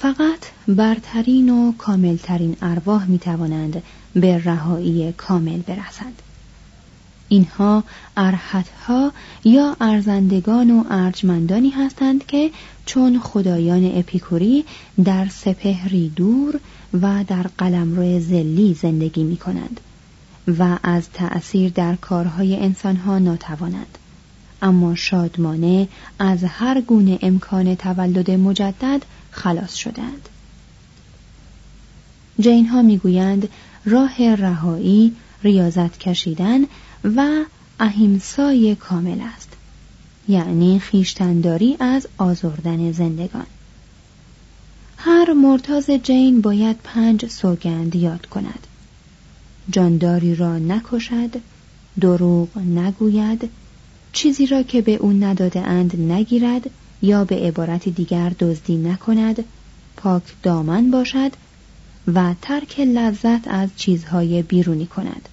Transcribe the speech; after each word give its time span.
فقط 0.00 0.40
برترین 0.68 1.50
و 1.50 1.72
کاملترین 1.72 2.56
ارواح 2.62 3.04
می 3.04 3.18
توانند 3.18 3.82
به 4.14 4.38
رهایی 4.44 5.12
کامل 5.12 5.58
برسند. 5.58 6.22
اینها 7.28 7.84
ارحتها 8.16 9.12
یا 9.44 9.76
ارزندگان 9.80 10.70
و 10.70 10.84
ارجمندانی 10.90 11.70
هستند 11.70 12.26
که 12.26 12.50
چون 12.86 13.20
خدایان 13.20 13.92
اپیکوری 13.94 14.64
در 15.04 15.28
سپهری 15.28 16.08
دور 16.16 16.60
و 17.02 17.24
در 17.28 17.46
قلمرو 17.58 18.20
زلی 18.20 18.74
زندگی 18.74 19.22
می 19.22 19.36
کنند 19.36 19.80
و 20.58 20.78
از 20.82 21.10
تأثیر 21.10 21.72
در 21.72 21.96
کارهای 21.96 22.56
انسانها 22.56 23.18
ناتوانند. 23.18 23.98
اما 24.62 24.94
شادمانه 24.94 25.88
از 26.18 26.44
هر 26.44 26.80
گونه 26.80 27.18
امکان 27.22 27.74
تولد 27.74 28.30
مجدد 28.30 29.02
خلاص 29.30 29.74
شدند. 29.74 30.28
جین 32.40 32.66
ها 32.66 32.82
می‌گویند 32.82 33.48
راه 33.84 34.34
رهایی 34.34 35.16
ریاضت 35.42 35.98
کشیدن 35.98 36.60
و 37.16 37.44
اهیمسای 37.80 38.74
کامل 38.74 39.20
است. 39.20 39.48
یعنی 40.28 40.78
خیشتنداری 40.78 41.76
از 41.80 42.06
آزردن 42.18 42.92
زندگان. 42.92 43.46
هر 44.96 45.32
مرتاز 45.32 45.90
جین 45.90 46.40
باید 46.40 46.76
پنج 46.84 47.26
سوگند 47.26 47.96
یاد 47.96 48.26
کند. 48.26 48.66
جانداری 49.70 50.34
را 50.34 50.58
نکشد 50.58 51.40
دروغ 52.00 52.58
نگوید 52.58 53.50
چیزی 54.12 54.46
را 54.46 54.62
که 54.62 54.82
به 54.82 54.94
او 54.94 55.12
نداده 55.12 55.60
اند 55.60 56.00
نگیرد 56.12 56.70
یا 57.02 57.24
به 57.24 57.36
عبارت 57.36 57.88
دیگر 57.88 58.32
دزدی 58.38 58.76
نکند 58.76 59.44
پاک 59.96 60.22
دامن 60.42 60.90
باشد 60.90 61.32
و 62.14 62.34
ترک 62.42 62.80
لذت 62.80 63.48
از 63.48 63.70
چیزهای 63.76 64.42
بیرونی 64.42 64.86
کند. 64.86 65.28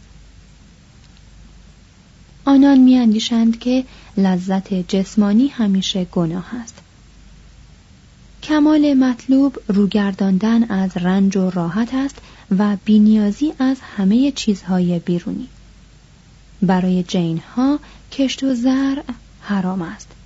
آنان 2.45 2.77
میاندیشند 2.77 3.59
که 3.59 3.83
لذت 4.17 4.73
جسمانی 4.73 5.47
همیشه 5.47 6.05
گناه 6.05 6.55
است. 6.55 6.75
کمال 8.43 8.93
مطلوب 8.93 9.57
روگرداندن 9.67 10.63
از 10.63 10.97
رنج 10.97 11.37
و 11.37 11.49
راحت 11.49 11.93
است 11.93 12.15
و 12.57 12.77
بینیازی 12.85 13.53
از 13.59 13.77
همه 13.97 14.31
چیزهای 14.31 14.99
بیرونی. 14.99 15.47
برای 16.61 17.03
جین 17.03 17.41
ها 17.55 17.79
کشت 18.11 18.43
و 18.43 18.55
زرع 18.55 19.03
حرام 19.41 19.81
است. 19.81 20.16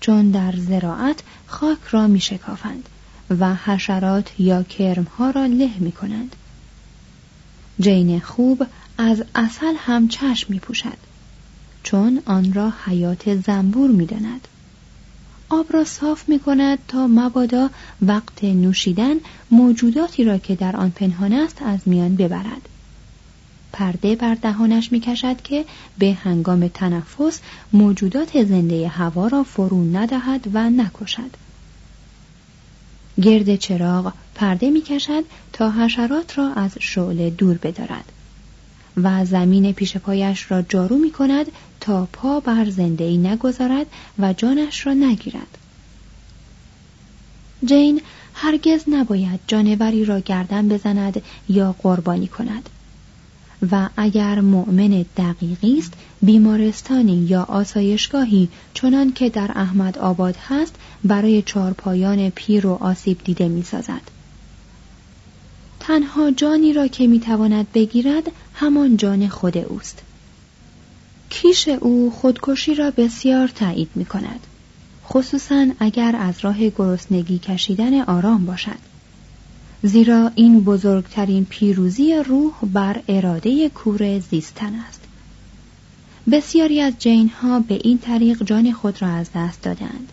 چون 0.00 0.30
در 0.30 0.54
زراعت 0.56 1.22
خاک 1.46 1.78
را 1.90 2.06
می 2.06 2.20
شکافند 2.20 2.88
و 3.40 3.54
حشرات 3.54 4.40
یا 4.40 4.62
کرمها 4.62 5.30
را 5.30 5.46
له 5.46 5.70
می 5.78 5.92
کنند. 5.92 6.36
جین 7.80 8.20
خوب 8.20 8.66
از 8.98 9.24
اصل 9.34 9.74
هم 9.78 10.08
چشم 10.08 10.52
می 10.52 10.58
پوشد 10.58 10.98
چون 11.82 12.22
آن 12.24 12.52
را 12.52 12.72
حیات 12.84 13.34
زنبور 13.36 13.90
می 13.90 14.06
داند. 14.06 14.48
آب 15.48 15.66
را 15.72 15.84
صاف 15.84 16.28
می 16.28 16.38
کند 16.38 16.78
تا 16.88 17.06
مبادا 17.06 17.70
وقت 18.02 18.44
نوشیدن 18.44 19.14
موجوداتی 19.50 20.24
را 20.24 20.38
که 20.38 20.54
در 20.54 20.76
آن 20.76 20.90
پنهان 20.90 21.32
است 21.32 21.62
از 21.62 21.80
میان 21.86 22.16
ببرد. 22.16 22.68
پرده 23.80 24.16
بر 24.16 24.34
دهانش 24.34 24.92
می 24.92 25.00
کشد 25.00 25.42
که 25.42 25.64
به 25.98 26.12
هنگام 26.12 26.68
تنفس 26.68 27.40
موجودات 27.72 28.44
زنده 28.44 28.88
هوا 28.88 29.26
را 29.26 29.42
فرو 29.42 29.84
ندهد 29.84 30.48
و 30.52 30.70
نکشد. 30.70 31.30
گرد 33.22 33.56
چراغ 33.56 34.12
پرده 34.34 34.70
می 34.70 34.80
کشد 34.80 35.24
تا 35.52 35.70
حشرات 35.70 36.38
را 36.38 36.52
از 36.52 36.70
شعله 36.80 37.30
دور 37.30 37.58
بدارد 37.58 38.04
و 38.96 39.24
زمین 39.24 39.72
پیش 39.72 39.96
پایش 39.96 40.50
را 40.50 40.62
جارو 40.62 40.98
می 40.98 41.10
کند 41.10 41.46
تا 41.80 42.08
پا 42.12 42.40
بر 42.40 42.70
زنده 42.70 43.04
ای 43.04 43.16
نگذارد 43.16 43.86
و 44.18 44.32
جانش 44.32 44.86
را 44.86 44.94
نگیرد. 44.94 45.58
جین 47.64 48.00
هرگز 48.34 48.84
نباید 48.88 49.40
جانوری 49.46 50.04
را 50.04 50.20
گردن 50.20 50.68
بزند 50.68 51.22
یا 51.48 51.74
قربانی 51.82 52.26
کند 52.26 52.68
و 53.72 53.88
اگر 53.96 54.40
مؤمن 54.40 55.04
دقیقی 55.16 55.78
است 55.78 55.92
بیمارستانی 56.22 57.16
یا 57.16 57.42
آسایشگاهی 57.42 58.48
چنان 58.74 59.12
که 59.12 59.28
در 59.28 59.50
احمد 59.54 59.98
آباد 59.98 60.36
هست 60.48 60.74
برای 61.04 61.42
چارپایان 61.42 62.30
پیر 62.30 62.66
و 62.66 62.70
آسیب 62.70 63.20
دیده 63.24 63.48
می 63.48 63.62
سازد. 63.62 64.00
تنها 65.80 66.30
جانی 66.30 66.72
را 66.72 66.86
که 66.86 67.06
می 67.06 67.20
تواند 67.20 67.72
بگیرد 67.72 68.32
همان 68.54 68.96
جان 68.96 69.28
خود 69.28 69.58
اوست. 69.58 70.02
کیش 71.30 71.68
او 71.68 72.10
خودکشی 72.10 72.74
را 72.74 72.90
بسیار 72.90 73.48
تایید 73.48 73.90
می 73.94 74.04
کند. 74.04 74.40
خصوصا 75.08 75.66
اگر 75.80 76.16
از 76.16 76.34
راه 76.42 76.68
گرسنگی 76.68 77.38
کشیدن 77.38 78.00
آرام 78.00 78.46
باشد. 78.46 78.89
زیرا 79.82 80.30
این 80.34 80.60
بزرگترین 80.60 81.44
پیروزی 81.44 82.14
روح 82.14 82.52
بر 82.72 83.02
اراده 83.08 83.68
کور 83.68 84.18
زیستن 84.18 84.74
است. 84.74 85.00
بسیاری 86.30 86.80
از 86.80 86.92
جین 86.98 87.28
ها 87.28 87.60
به 87.60 87.80
این 87.84 87.98
طریق 87.98 88.42
جان 88.44 88.72
خود 88.72 89.02
را 89.02 89.08
از 89.08 89.30
دست 89.34 89.62
دادند. 89.62 90.12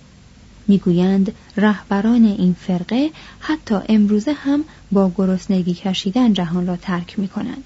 می‌گویند 0.67 1.31
رهبران 1.57 2.25
این 2.25 2.55
فرقه 2.59 3.11
حتی 3.39 3.75
امروزه 3.89 4.33
هم 4.33 4.63
با 4.91 5.11
گرسنگی 5.17 5.73
کشیدن 5.73 6.33
جهان 6.33 6.67
را 6.67 6.75
ترک 6.75 7.19
می 7.19 7.27
کنند. 7.27 7.63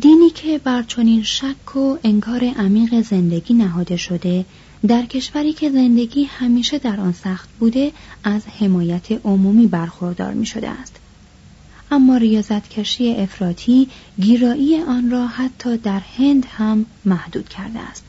دینی 0.00 0.30
که 0.30 0.58
بر 0.58 0.82
چنین 0.82 1.22
شک 1.22 1.76
و 1.76 1.96
انکار 2.04 2.44
عمیق 2.44 3.00
زندگی 3.00 3.54
نهاده 3.54 3.96
شده 3.96 4.44
در 4.86 5.06
کشوری 5.06 5.52
که 5.52 5.70
زندگی 5.70 6.24
همیشه 6.24 6.78
در 6.78 7.00
آن 7.00 7.12
سخت 7.12 7.48
بوده 7.58 7.92
از 8.24 8.42
حمایت 8.46 9.12
عمومی 9.24 9.66
برخوردار 9.66 10.32
می 10.32 10.46
شده 10.46 10.68
است. 10.68 10.96
اما 11.90 12.16
ریاضت 12.16 12.68
کشی 12.68 13.14
افراطی 13.16 13.88
گیرایی 14.20 14.82
آن 14.82 15.10
را 15.10 15.26
حتی 15.26 15.76
در 15.76 16.00
هند 16.18 16.46
هم 16.50 16.86
محدود 17.04 17.48
کرده 17.48 17.78
است. 17.78 18.04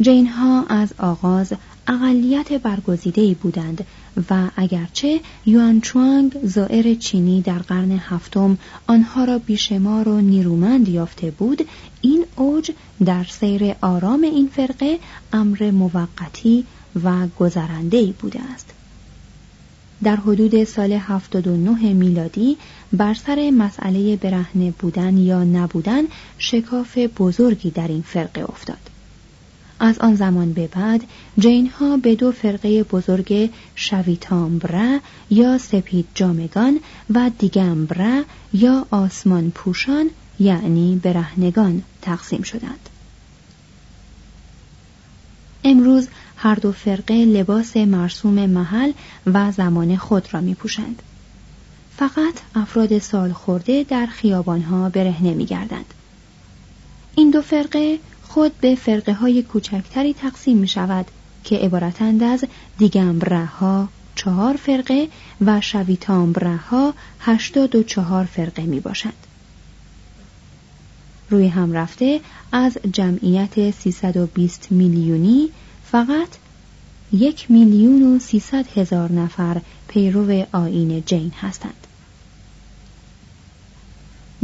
جینها 0.00 0.64
از 0.64 0.92
آغاز 0.98 1.52
اقلیت 1.86 2.52
برگزیده 2.52 3.34
بودند 3.34 3.86
و 4.30 4.50
اگرچه 4.56 5.20
یوان 5.46 5.80
چوانگ 5.80 6.36
زائر 6.44 6.94
چینی 6.94 7.42
در 7.42 7.58
قرن 7.58 7.90
هفتم 7.90 8.58
آنها 8.86 9.24
را 9.24 9.38
بیشمار 9.38 10.08
و 10.08 10.20
نیرومند 10.20 10.88
یافته 10.88 11.30
بود 11.30 11.68
این 12.00 12.24
اوج 12.36 12.70
در 13.04 13.24
سیر 13.24 13.74
آرام 13.80 14.22
این 14.22 14.48
فرقه 14.52 14.98
امر 15.32 15.70
موقتی 15.70 16.64
و 17.04 17.26
گذرنده 17.38 18.06
بوده 18.06 18.40
است. 18.54 18.70
در 20.02 20.16
حدود 20.16 20.64
سال 20.64 20.92
79 20.92 21.92
میلادی 21.92 22.56
بر 22.92 23.14
سر 23.14 23.50
مسئله 23.50 24.16
برهنه 24.16 24.70
بودن 24.70 25.16
یا 25.16 25.44
نبودن 25.44 26.02
شکاف 26.38 26.98
بزرگی 26.98 27.70
در 27.70 27.88
این 27.88 28.02
فرقه 28.02 28.42
افتاد. 28.42 28.90
از 29.80 29.98
آن 29.98 30.14
زمان 30.14 30.52
به 30.52 30.66
بعد 30.66 31.04
جین 31.38 31.66
ها 31.66 31.96
به 31.96 32.14
دو 32.14 32.32
فرقه 32.32 32.82
بزرگ 32.82 33.50
شویتامبره 33.74 35.00
یا 35.30 35.58
سپید 35.58 36.06
جامگان 36.14 36.80
و 37.14 37.30
دیگمبره 37.38 38.24
یا 38.52 38.86
آسمان 38.90 39.50
پوشان 39.50 40.10
یعنی 40.40 41.00
برهنگان 41.02 41.82
تقسیم 42.02 42.42
شدند. 42.42 42.88
امروز 45.64 46.08
هر 46.36 46.54
دو 46.54 46.72
فرقه 46.72 47.14
لباس 47.14 47.76
مرسوم 47.76 48.46
محل 48.46 48.92
و 49.26 49.52
زمان 49.52 49.96
خود 49.96 50.34
را 50.34 50.40
می 50.40 50.54
پوشند. 50.54 51.02
فقط 51.96 52.34
افراد 52.54 52.98
سال 52.98 53.32
خورده 53.32 53.86
در 53.88 54.06
خیابانها 54.06 54.88
برهنه 54.88 55.34
می 55.34 55.44
گردند. 55.44 55.94
این 57.14 57.30
دو 57.30 57.42
فرقه 57.42 57.98
خود 58.22 58.58
به 58.60 58.74
فرقه 58.74 59.12
های 59.12 59.42
کوچکتری 59.42 60.14
تقسیم 60.14 60.56
می 60.56 60.68
شود 60.68 61.06
که 61.44 61.56
عبارتند 61.56 62.22
از 62.22 62.44
دیگمبره 62.78 63.44
ها 63.44 63.88
چهار 64.14 64.56
فرقه 64.56 65.08
و 65.40 65.60
شویتامبره 65.60 66.56
ها 66.56 66.94
هشتاد 67.20 67.74
و 67.74 67.82
چهار 67.82 68.24
فرقه 68.24 68.62
می 68.62 68.80
باشند. 68.80 69.26
روی 71.30 71.48
هم 71.48 71.72
رفته 71.72 72.20
از 72.52 72.78
جمعیت 72.92 73.70
320 73.70 74.66
میلیونی 74.70 75.48
فقط 75.84 76.28
یک 77.12 77.50
میلیون 77.50 78.02
و 78.02 78.18
سیصد 78.18 78.78
هزار 78.78 79.12
نفر 79.12 79.60
پیرو 79.88 80.44
آین 80.52 81.02
جین 81.06 81.32
هستند. 81.40 81.86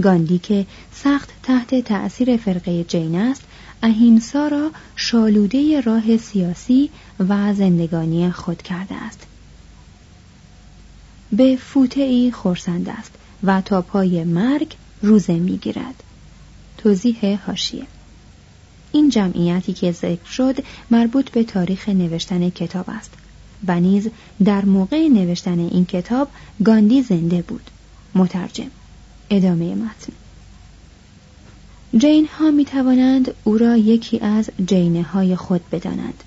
گاندی 0.03 0.39
که 0.39 0.67
سخت 0.93 1.31
تحت 1.43 1.75
تأثیر 1.75 2.37
فرقه 2.37 2.85
جین 2.85 3.17
است 3.17 3.43
اهیمسا 3.83 4.49
را 4.49 4.71
شالوده 4.97 5.81
راه 5.81 6.17
سیاسی 6.17 6.91
و 7.29 7.55
زندگانی 7.55 8.31
خود 8.31 8.63
کرده 8.63 8.95
است 8.95 9.27
به 11.33 11.57
فوته 11.57 12.01
ای 12.01 12.31
خورسند 12.31 12.89
است 12.89 13.13
و 13.43 13.61
تا 13.61 13.83
پای 13.83 14.25
مرگ 14.25 14.77
روزه 15.03 15.35
می‌گیرد 15.39 16.03
توضیح 16.87 17.39
هاشیه 17.47 17.87
این 18.93 19.09
جمعیتی 19.09 19.73
که 19.73 19.93
ذکر 19.93 20.31
شد 20.31 20.57
مربوط 20.91 21.31
به 21.31 21.45
تاریخ 21.45 21.89
نوشتن 21.89 22.51
کتاب 22.51 22.85
است 22.89 23.11
و 23.69 23.81
نیز 23.81 24.09
در 24.45 24.65
موقع 24.65 25.09
نوشتن 25.09 25.59
این 25.59 25.85
کتاب 25.85 26.29
گاندی 26.65 27.03
زنده 27.03 27.43
بود. 27.43 27.71
مترجم. 28.15 28.71
ادامه 29.31 29.75
متن. 29.75 30.13
جین 31.97 32.27
ها 32.27 32.51
می 32.51 32.65
توانند 32.65 33.35
او 33.45 33.59
را 33.59 33.77
یکی 33.77 34.19
از 34.19 34.51
جینه 34.67 35.03
های 35.03 35.37
خود 35.37 35.71
بدانند. 35.71 36.25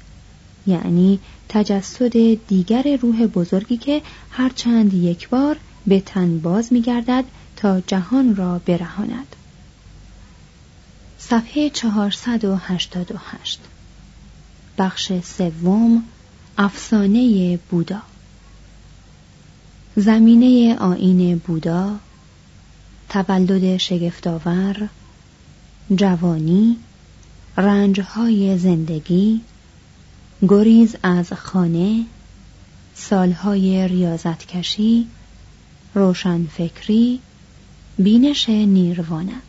یعنی 0.67 1.19
تجسد 1.49 2.47
دیگر 2.47 2.97
روح 3.01 3.25
بزرگی 3.25 3.77
که 3.77 4.01
هرچند 4.31 4.93
یک 4.93 5.29
بار 5.29 5.57
به 5.87 5.99
تن 5.99 6.39
باز 6.39 6.73
می 6.73 6.81
گردد 6.81 7.25
تا 7.55 7.81
جهان 7.81 8.35
را 8.35 8.61
برهاند. 8.65 9.35
صفحه 11.21 11.69
488 11.69 13.59
بخش 14.77 15.11
سوم 15.23 16.03
افسانه 16.57 17.57
بودا. 17.57 18.01
زمینه 19.95 20.75
آین 20.75 21.37
بودا 21.37 21.95
تولد 23.09 23.77
شگفتآور 23.77 24.89
جوانی 25.95 26.77
رنجهای 27.57 28.57
زندگی 28.57 29.41
گریز 30.47 30.95
از 31.03 31.33
خانه 31.33 32.05
سالهای 32.95 33.87
ریاضت 33.87 34.45
کشی 34.45 35.07
روشنفکری 35.93 37.19
بینش 37.97 38.49
نیروانه. 38.49 39.48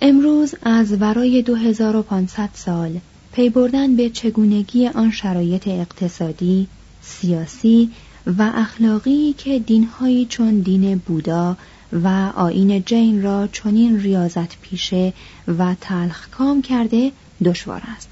امروز 0.00 0.54
از 0.62 0.92
ورای 1.00 1.42
2500 1.42 2.50
سال 2.54 3.00
پی 3.32 3.48
بردن 3.48 3.96
به 3.96 4.10
چگونگی 4.10 4.88
آن 4.88 5.10
شرایط 5.10 5.68
اقتصادی، 5.68 6.66
سیاسی 7.02 7.90
و 8.26 8.52
اخلاقی 8.54 9.34
که 9.38 9.58
دینهایی 9.58 10.26
چون 10.26 10.58
دین 10.58 10.98
بودا 11.06 11.56
و 11.92 12.32
آین 12.36 12.82
جین 12.84 13.22
را 13.22 13.46
چنین 13.46 14.00
ریاضت 14.00 14.60
پیشه 14.60 15.12
و 15.58 15.74
تلخ 15.80 16.28
کام 16.28 16.62
کرده 16.62 17.12
دشوار 17.44 17.82
است. 17.96 18.08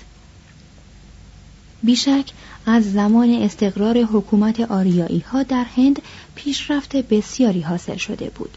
بیشک 1.83 2.31
از 2.67 2.93
زمان 2.93 3.31
استقرار 3.31 3.99
حکومت 3.99 4.61
آریایی 4.61 5.21
ها 5.21 5.43
در 5.43 5.67
هند 5.77 6.03
پیشرفت 6.35 6.97
بسیاری 6.97 7.61
حاصل 7.61 7.97
شده 7.97 8.31
بود. 8.31 8.51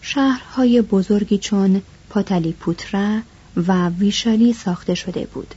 شهرهای 0.00 0.82
بزرگی 0.82 1.38
چون 1.38 1.82
پاتالی 2.08 2.52
پوترا 2.52 3.20
و 3.56 3.88
ویشالی 3.88 4.52
ساخته 4.52 4.94
شده 4.94 5.26
بود. 5.26 5.54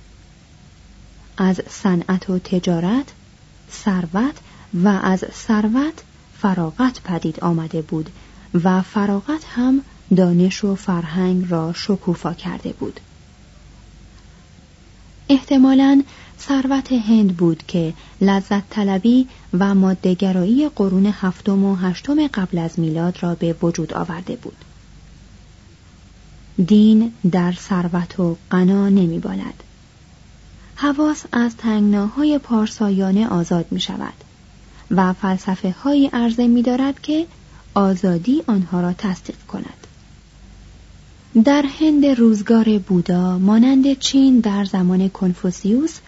از 1.37 1.61
صنعت 1.69 2.29
و 2.29 2.39
تجارت، 2.39 3.05
ثروت 3.71 4.35
و 4.73 4.87
از 4.87 5.25
ثروت 5.33 6.03
فراغت 6.37 7.01
پدید 7.01 7.39
آمده 7.39 7.81
بود 7.81 8.09
و 8.63 8.81
فراغت 8.81 9.45
هم 9.55 9.81
دانش 10.15 10.63
و 10.63 10.75
فرهنگ 10.75 11.45
را 11.49 11.73
شکوفا 11.73 12.33
کرده 12.33 12.73
بود. 12.73 12.99
احتمالاً 15.29 16.03
ثروت 16.39 16.91
هند 16.91 17.37
بود 17.37 17.63
که 17.67 17.93
لذت 18.21 18.69
طلبی 18.69 19.27
و 19.59 19.75
مادهگرایی 19.75 20.69
قرون 20.69 21.05
هفتم 21.05 21.65
و 21.65 21.75
هشتم 21.75 22.27
قبل 22.27 22.57
از 22.57 22.79
میلاد 22.79 23.17
را 23.21 23.35
به 23.35 23.55
وجود 23.61 23.93
آورده 23.93 24.35
بود. 24.35 24.57
دین 26.65 27.13
در 27.31 27.51
ثروت 27.51 28.19
و 28.19 28.37
غنا 28.51 28.89
نمی 28.89 29.19
بالد. 29.19 29.63
حواس 30.75 31.23
از 31.31 31.55
تنگناهای 31.57 32.39
پارسایانه 32.39 33.27
آزاد 33.27 33.65
می 33.71 33.79
شود 33.79 34.13
و 34.91 35.13
فلسفه 35.13 35.71
های 35.71 36.09
عرضه 36.13 36.47
می 36.47 36.61
دارد 36.61 37.01
که 37.01 37.27
آزادی 37.73 38.43
آنها 38.47 38.81
را 38.81 38.93
تصدیق 38.93 39.37
کند. 39.47 39.87
در 41.43 41.65
هند 41.79 42.05
روزگار 42.05 42.79
بودا 42.79 43.37
مانند 43.37 43.99
چین 43.99 44.39
در 44.39 44.65
زمان 44.65 45.09
کنفوسیوس 45.09 45.99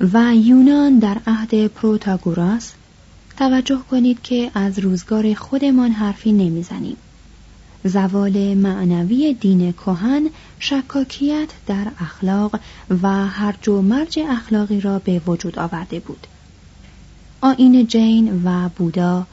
و 0.00 0.34
یونان 0.34 0.98
در 0.98 1.20
عهد 1.26 1.66
پروتاگوراس 1.66 2.72
توجه 3.36 3.80
کنید 3.90 4.22
که 4.22 4.50
از 4.54 4.78
روزگار 4.78 5.34
خودمان 5.34 5.90
حرفی 5.90 6.32
نمی‌زنیم. 6.32 6.96
زوال 7.84 8.54
معنوی 8.54 9.34
دین 9.34 9.72
کهن 9.72 10.30
شکاکیت 10.58 11.48
در 11.66 11.86
اخلاق 12.00 12.60
و 13.02 13.26
هرج 13.26 13.68
و 13.68 13.82
مرج 13.82 14.18
اخلاقی 14.28 14.80
را 14.80 14.98
به 14.98 15.20
وجود 15.26 15.58
آورده 15.58 16.00
بود. 16.00 16.26
آین 17.40 17.86
جین 17.86 18.42
و 18.44 18.68
بودا 18.68 19.26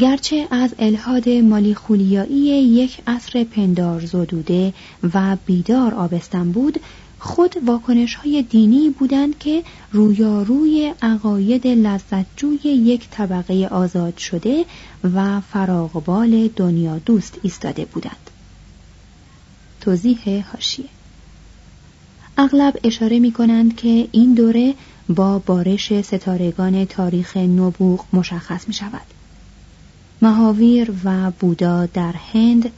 گرچه 0.00 0.48
از 0.50 0.74
الهاد 0.78 1.28
مالیخولیایی 1.28 2.64
یک 2.64 2.98
عصر 3.06 3.44
پندار 3.44 4.00
زدوده 4.00 4.72
و 5.14 5.36
بیدار 5.46 5.94
آبستن 5.94 6.52
بود 6.52 6.80
خود 7.20 7.54
واکنش 7.66 8.14
های 8.14 8.42
دینی 8.42 8.90
بودند 8.90 9.38
که 9.38 9.64
رویاروی 9.92 10.94
عقاید 11.02 11.66
لذتجوی 11.66 12.70
یک 12.70 13.08
طبقه 13.10 13.68
آزاد 13.70 14.18
شده 14.18 14.64
و 15.14 15.40
فراغبال 15.40 16.48
دنیا 16.56 16.98
دوست 16.98 17.38
ایستاده 17.42 17.84
بودند. 17.84 18.30
توضیح 19.80 20.44
هاشیه 20.52 20.86
اغلب 22.38 22.76
اشاره 22.84 23.18
می 23.18 23.32
کنند 23.32 23.76
که 23.76 24.08
این 24.12 24.34
دوره 24.34 24.74
با 25.08 25.38
بارش 25.38 26.02
ستارگان 26.02 26.84
تاریخ 26.84 27.36
نبوغ 27.36 28.04
مشخص 28.12 28.68
می 28.68 28.74
شود. 28.74 29.06
مهاویر 30.22 30.92
و 31.04 31.30
بودا 31.30 31.86
در 31.86 32.12
هند، 32.32 32.70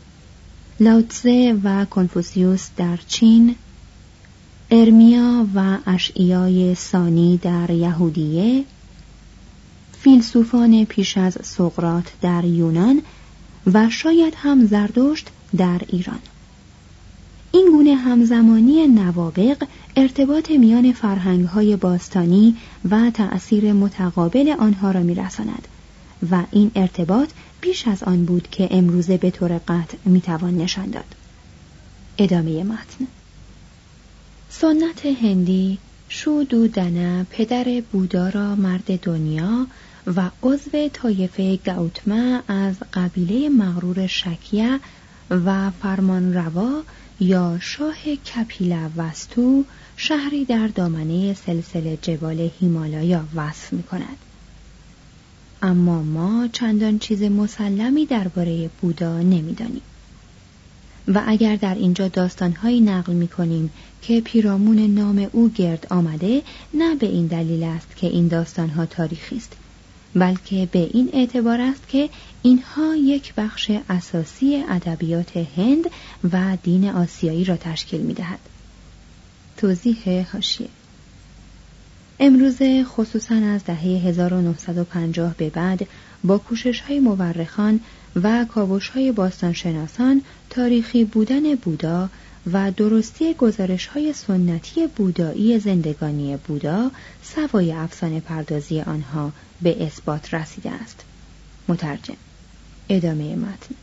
لاوتزه 0.81 1.59
و 1.65 1.85
کنفوسیوس 1.85 2.69
در 2.77 2.99
چین، 3.09 3.57
ارمیا 4.75 5.47
و 5.55 5.79
اشعیای 5.87 6.75
سانی 6.75 7.37
در 7.37 7.71
یهودیه. 7.71 8.65
فیلسوفان 9.93 10.85
پیش 10.85 11.19
از 11.19 11.39
سقرات 11.43 12.13
در 12.21 12.45
یونان 12.45 13.03
و 13.73 13.91
شاید 13.91 14.35
هم 14.37 14.67
زردشت 14.67 15.29
در 15.57 15.81
ایران. 15.89 16.19
این 17.53 17.69
گونه 17.73 17.95
همزمانی 17.95 18.87
نوابق 18.87 19.65
ارتباط 19.97 20.51
میان 20.51 20.93
فرهنگهای 20.93 21.77
باستانی 21.77 22.57
و 22.91 23.11
تأثیر 23.11 23.73
متقابل 23.73 24.55
آنها 24.59 24.91
را 24.91 25.01
میرساند 25.01 25.69
و 26.31 26.43
این 26.51 26.71
ارتباط 26.75 27.31
بیش 27.61 27.89
از 27.89 28.03
آن 28.03 28.25
بود 28.25 28.49
که 28.51 28.69
امروزه 28.71 29.17
به 29.17 29.31
طور 29.31 29.59
قطع 29.59 29.97
می‌توان 30.05 30.57
نشان 30.57 30.91
داد. 30.91 31.15
ادامه 32.19 32.65
متن. 32.65 33.07
سنت 34.61 35.07
هندی 35.07 35.79
شودو 36.09 36.69
دنه 36.69 37.27
پدر 37.31 37.83
بودا 37.93 38.29
را 38.29 38.55
مرد 38.57 39.01
دنیا 39.01 39.67
و 40.17 40.31
عضو 40.43 40.89
طایفه 40.93 41.57
گاوتما 41.57 42.41
از 42.49 42.75
قبیله 42.93 43.49
مغرور 43.49 44.07
شکیه 44.07 44.81
و 45.31 45.71
فرمانروا 45.71 46.83
یا 47.21 47.59
شاه 47.61 47.97
کپیلا 48.17 48.91
وستو 48.97 49.65
شهری 49.97 50.45
در 50.45 50.67
دامنه 50.67 51.35
سلسله 51.35 51.99
جبال 52.03 52.51
هیمالایا 52.61 53.25
وصف 53.35 53.73
می 53.73 53.83
کند. 53.83 54.19
اما 55.63 56.03
ما 56.03 56.49
چندان 56.53 56.99
چیز 56.99 57.23
مسلمی 57.23 58.07
درباره 58.07 58.71
بودا 58.81 59.19
نمی‌دانیم. 59.19 59.83
و 61.09 61.23
اگر 61.27 61.57
در 61.57 61.75
اینجا 61.75 62.09
داستانهایی 62.09 62.81
نقل 62.81 63.13
می 63.13 63.29
کنیم 63.29 63.71
که 64.03 64.21
پیرامون 64.21 64.79
نام 64.79 65.29
او 65.33 65.49
گرد 65.49 65.87
آمده 65.91 66.43
نه 66.75 66.95
به 66.95 67.07
این 67.07 67.27
دلیل 67.27 67.63
است 67.63 67.97
که 67.97 68.07
این 68.07 68.29
داستانها 68.29 68.87
تاریخی 68.87 69.37
است 69.37 69.53
بلکه 70.15 70.69
به 70.73 70.79
این 70.79 71.11
اعتبار 71.13 71.61
است 71.61 71.89
که 71.89 72.09
اینها 72.43 72.97
یک 72.97 73.35
بخش 73.35 73.71
اساسی 73.91 74.65
ادبیات 74.69 75.37
هند 75.37 75.85
و 76.33 76.57
دین 76.63 76.89
آسیایی 76.89 77.45
را 77.45 77.57
تشکیل 77.57 78.01
می 78.01 78.15
دهد. 78.15 78.39
توضیح 79.57 80.27
هاشیه 80.33 80.69
امروزه 82.21 82.85
خصوصا 82.85 83.35
از 83.35 83.65
دهه 83.65 83.79
1950 83.79 85.35
به 85.39 85.51
بعد 85.51 85.87
با 86.25 86.39
کوشش 86.39 86.81
های 86.81 87.01
مورخان 87.01 87.81
و 88.23 88.45
کاوش 88.45 88.89
های 88.89 89.13
باستانشناسان 89.13 90.23
تاریخی 90.53 91.05
بودن 91.05 91.55
بودا 91.55 92.09
و 92.53 92.71
درستی 92.71 93.35
گزارش 93.35 93.87
های 93.87 94.13
سنتی 94.13 94.87
بودایی 94.87 95.59
زندگانی 95.59 96.37
بودا 96.37 96.91
سوای 97.23 97.73
افسانه 97.73 98.21
پردازی 98.21 98.81
آنها 98.81 99.33
به 99.63 99.87
اثبات 99.87 100.35
رسیده 100.35 100.71
است. 100.71 101.05
مترجم 101.69 102.17
ادامه 102.89 103.37
متن 103.37 103.75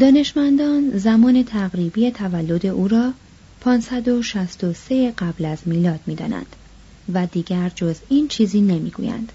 دانشمندان 0.00 0.98
زمان 0.98 1.44
تقریبی 1.44 2.10
تولد 2.10 2.66
او 2.66 2.88
را 2.88 3.12
563 3.60 5.10
قبل 5.18 5.44
از 5.44 5.58
میلاد 5.66 6.00
می 6.06 6.14
دانند 6.14 6.56
و 7.12 7.26
دیگر 7.26 7.72
جز 7.74 7.96
این 8.08 8.28
چیزی 8.28 8.60
نمی‌گویند. 8.60 9.32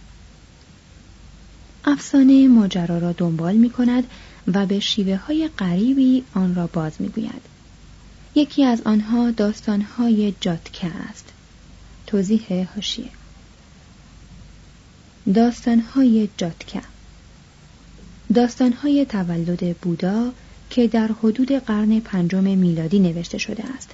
افسانه 1.86 2.48
ماجرا 2.48 2.98
را 2.98 3.12
دنبال 3.12 3.56
می 3.56 3.70
کند 3.70 4.04
و 4.54 4.66
به 4.66 4.80
شیوه 4.80 5.16
های 5.16 5.50
غریبی 5.58 6.24
آن 6.34 6.56
را 6.56 6.68
باز 6.68 6.94
می 7.00 7.10
گوید. 7.10 7.42
یکی 8.36 8.64
از 8.64 8.82
آنها 8.82 9.32
داستانهای 9.32 10.34
جاتکه 10.42 10.88
است. 10.88 11.26
توضیح 12.08 12.68
هاشیه 12.76 13.10
داستانهای 15.34 16.30
جاتکه 16.38 16.82
داستانهای 18.34 19.06
تولد 19.06 19.78
بودا 19.78 20.32
که 20.70 20.88
در 20.88 21.12
حدود 21.24 21.52
قرن 21.52 22.00
پنجم 22.00 22.44
میلادی 22.44 23.00
نوشته 23.00 23.38
شده 23.38 23.64
است. 23.76 23.90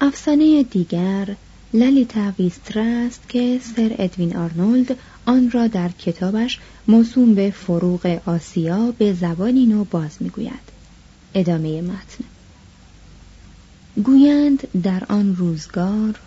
افسانه 0.00 0.62
دیگر 0.62 1.36
للیتا 1.74 2.32
ویسترا 2.38 2.84
است 2.84 3.28
که 3.28 3.60
سر 3.76 3.96
ادوین 3.98 4.36
آرنولد 4.36 4.98
آن 5.26 5.50
را 5.50 5.66
در 5.66 5.88
کتابش 5.88 6.58
موسوم 6.88 7.34
به 7.34 7.50
فروغ 7.50 8.20
آسیا 8.26 8.94
به 8.98 9.12
زبانی 9.12 9.66
نو 9.66 9.84
باز 9.84 10.16
می‌گوید. 10.20 10.72
ادامه 11.34 11.82
متن. 11.82 12.24
گویند 14.04 14.82
در 14.82 15.02
آن 15.08 15.36
روزگار 15.36 16.20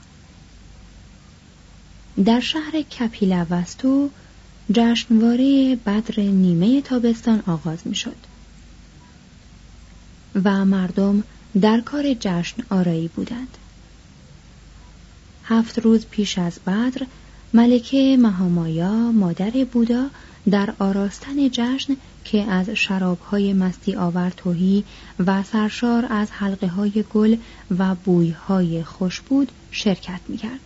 در 2.26 2.40
شهر 2.40 2.82
کپیلوستو 2.82 4.10
جشنواره 4.72 5.76
بدر 5.76 6.22
نیمه 6.22 6.82
تابستان 6.82 7.44
آغاز 7.48 7.80
می 7.86 7.96
شد 7.96 8.16
و 10.44 10.66
مردم 10.66 11.24
در 11.62 11.82
کار 11.82 12.14
جشن 12.20 12.64
آرایی 12.70 13.08
بودند. 13.08 13.58
هفت 15.48 15.80
روز 15.80 16.06
پیش 16.06 16.38
از 16.38 16.60
بدر 16.68 17.06
ملکه 17.54 18.18
مهامایا 18.20 19.12
مادر 19.12 19.52
بودا 19.72 20.08
در 20.52 20.74
آراستن 20.80 21.50
جشن 21.52 21.96
که 22.24 22.44
از 22.44 22.70
شرابهای 22.70 23.54
مستی 23.54 23.96
آور 23.96 24.30
توهی 24.30 24.84
و 25.20 25.44
سرشار 25.44 26.06
از 26.10 26.32
حلقه 26.32 26.68
های 26.68 27.04
گل 27.14 27.38
و 27.78 27.96
بویهای 27.96 28.84
خوش 28.84 29.22
بود 29.22 29.52
شرکت 29.72 30.20
می‌کرد. 30.28 30.60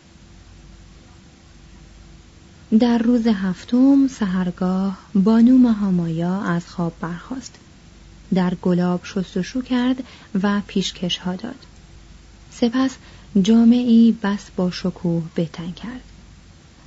در 2.79 2.97
روز 2.97 3.27
هفتم 3.27 4.07
سهرگاه 4.07 4.97
بانو 5.15 5.57
مهامایا 5.57 6.41
از 6.41 6.67
خواب 6.67 6.93
برخاست. 7.01 7.55
در 8.33 8.53
گلاب 8.55 9.01
شستشو 9.03 9.61
کرد 9.61 10.03
و 10.43 10.61
پیشکش 10.67 11.17
ها 11.17 11.35
داد. 11.35 11.65
سپس 12.51 12.95
جامعی 13.41 14.17
بس 14.23 14.49
با 14.55 14.71
شکوه 14.71 15.23
بتن 15.35 15.71
کرد. 15.71 16.01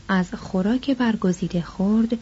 از 0.09 0.35
خوراک 0.35 0.91
برگزیده 0.91 1.63
خورد 1.63 2.19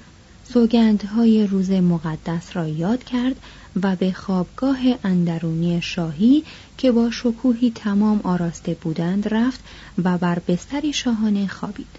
سوگندهای 0.53 1.47
روز 1.47 1.71
مقدس 1.71 2.57
را 2.57 2.69
یاد 2.69 3.05
کرد 3.05 3.37
و 3.83 3.97
به 3.97 4.13
خوابگاه 4.13 4.79
اندرونی 5.05 5.83
شاهی 5.83 6.45
که 6.79 6.93
با 6.93 7.11
شکوهی 7.11 7.73
تمام 7.75 8.21
آراسته 8.25 8.75
بودند 8.75 9.35
رفت 9.35 9.61
و 10.05 10.19
بر 10.19 10.39
بستری 10.39 10.93
شاهانه 10.93 11.47
خوابید 11.47 11.97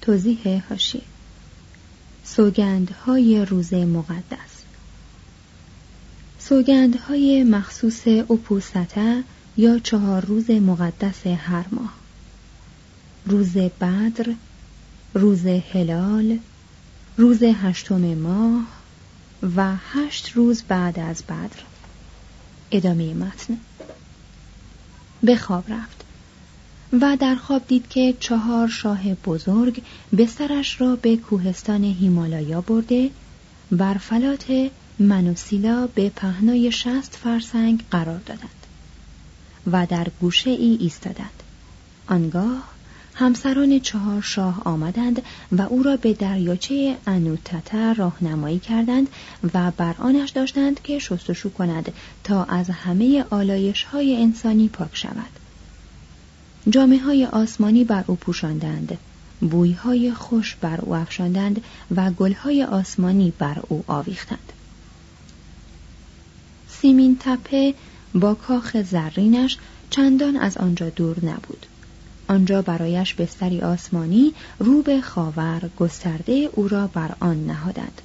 توضیح 0.00 0.62
هاشی 0.68 1.02
سوگندهای 2.24 3.44
روز 3.44 3.74
مقدس 3.74 4.62
سوگندهای 6.38 7.44
مخصوص 7.44 8.06
اپوسته 8.08 9.24
یا 9.56 9.78
چهار 9.78 10.24
روز 10.24 10.50
مقدس 10.50 11.26
هر 11.26 11.64
ماه. 11.72 11.94
روز 13.26 13.56
بدر 13.56 14.34
روز 15.14 15.46
هلال 15.46 16.38
روز 17.16 17.42
هشتم 17.42 18.14
ماه 18.14 18.66
و 19.56 19.76
هشت 19.92 20.30
روز 20.30 20.62
بعد 20.62 20.98
از 20.98 21.22
بدر. 21.22 21.62
ادامه 22.70 23.14
متن. 23.14 23.58
به 25.22 25.36
خواب 25.36 25.72
رفت 25.72 26.04
و 26.92 27.16
در 27.20 27.34
خواب 27.34 27.66
دید 27.68 27.88
که 27.88 28.14
چهار 28.20 28.68
شاه 28.68 29.14
بزرگ 29.14 29.82
بسترش 30.18 30.80
را 30.80 30.96
به 30.96 31.16
کوهستان 31.16 31.84
هیمالایا 31.84 32.60
برده 32.60 33.10
بر 33.72 33.94
فلات 33.94 34.70
منوسیلا 34.98 35.86
به 35.86 36.10
پهنای 36.10 36.72
شست 36.72 37.16
فرسنگ 37.16 37.84
قرار 37.90 38.18
دادند. 38.18 38.61
و 39.66 39.86
در 39.86 40.06
گوشه 40.20 40.50
ای 40.50 40.78
ایستادند. 40.80 41.42
آنگاه 42.08 42.62
همسران 43.14 43.80
چهار 43.80 44.22
شاه 44.22 44.62
آمدند 44.64 45.22
و 45.52 45.62
او 45.62 45.82
را 45.82 45.96
به 45.96 46.12
دریاچه 46.12 46.96
انوتتا 47.06 47.92
راهنمایی 47.92 48.58
کردند 48.58 49.08
و 49.54 49.70
بر 49.70 49.94
آنش 49.98 50.30
داشتند 50.30 50.82
که 50.82 50.98
شستشو 50.98 51.52
کند 51.52 51.92
تا 52.24 52.44
از 52.44 52.70
همه 52.70 53.24
آلایش 53.30 53.82
های 53.82 54.22
انسانی 54.22 54.68
پاک 54.68 54.96
شود. 54.96 55.38
جامعه 56.68 56.98
های 56.98 57.26
آسمانی 57.26 57.84
بر 57.84 58.04
او 58.06 58.14
پوشاندند 58.14 58.98
بویهای 59.40 60.12
خوش 60.12 60.56
بر 60.60 60.80
او 60.80 60.94
افشاندند 60.94 61.64
و 61.96 62.10
گلهای 62.10 62.64
آسمانی 62.64 63.32
بر 63.38 63.58
او 63.68 63.84
آویختند. 63.86 64.52
سیمین 66.68 67.16
تپه 67.20 67.74
با 68.14 68.34
کاخ 68.34 68.82
زرینش 68.82 69.58
چندان 69.90 70.36
از 70.36 70.56
آنجا 70.56 70.88
دور 70.88 71.24
نبود. 71.24 71.66
آنجا 72.28 72.62
برایش 72.62 73.14
بستری 73.14 73.60
آسمانی 73.60 74.32
رو 74.58 74.82
به 74.82 75.00
خاور 75.00 75.70
گسترده 75.78 76.48
او 76.52 76.68
را 76.68 76.86
بر 76.86 77.14
آن 77.20 77.46
نهادند. 77.46 78.02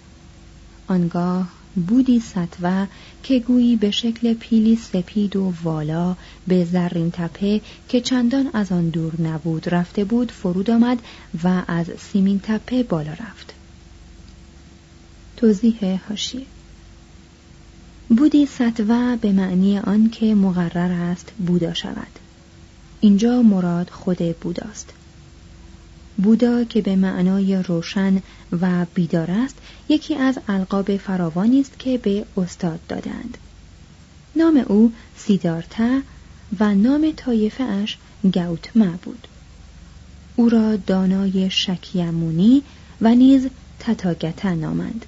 آنگاه 0.88 1.48
بودی 1.88 2.20
سطوه 2.20 2.88
که 3.24 3.40
گویی 3.40 3.76
به 3.76 3.92
شکل 3.92 4.34
پیلی 4.34 4.76
سپید 4.76 5.36
و 5.36 5.54
والا 5.64 6.16
به 6.48 6.66
زرین 6.66 7.12
تپه 7.12 7.62
که 7.90 8.02
چندان 8.02 8.50
از 8.54 8.72
آن 8.72 8.90
دور 8.90 9.22
نبود 9.22 9.70
رفته 9.70 10.04
بود 10.04 10.32
فرود 10.32 10.70
آمد 10.70 10.98
و 11.44 11.64
از 11.68 11.86
سیمین 12.12 12.40
تپه 12.44 12.84
بالا 12.84 13.12
رفت. 13.12 13.54
توضیح 15.38 16.00
هاشیه. 16.10 16.46
بودی 18.10 18.46
سطوه 18.46 19.16
به 19.16 19.32
معنی 19.32 19.80
آن 19.80 20.10
که 20.10 20.36
مقرر 20.36 20.92
است 20.92 21.32
بودا 21.48 21.74
شود. 21.74 22.20
اینجا 23.00 23.42
مراد 23.42 23.90
خود 23.90 24.38
بوداست. 24.40 24.94
بودا 26.18 26.64
که 26.64 26.82
به 26.82 26.96
معنای 26.96 27.64
روشن 27.64 28.22
و 28.62 28.86
بیدار 28.94 29.32
است 29.32 29.56
یکی 29.90 30.16
از 30.16 30.40
القاب 30.48 30.98
فراوانی 30.98 31.62
است 31.62 31.80
که 31.80 31.98
به 31.98 32.26
استاد 32.38 32.80
دادند. 32.90 33.38
نام 34.36 34.66
او 34.68 34.94
سیدارتا 35.16 36.02
و 36.60 36.76
نام 36.76 37.14
طایفه 37.16 37.64
اش 37.64 37.98
گوتما 38.24 38.92
بود. 39.04 39.28
او 40.36 40.50
را 40.50 40.76
دانای 40.76 41.50
شکیمونی 41.50 42.64
و 43.02 43.16
نیز 43.16 43.48
تتاگتا 43.80 44.54
نامند. 44.54 45.06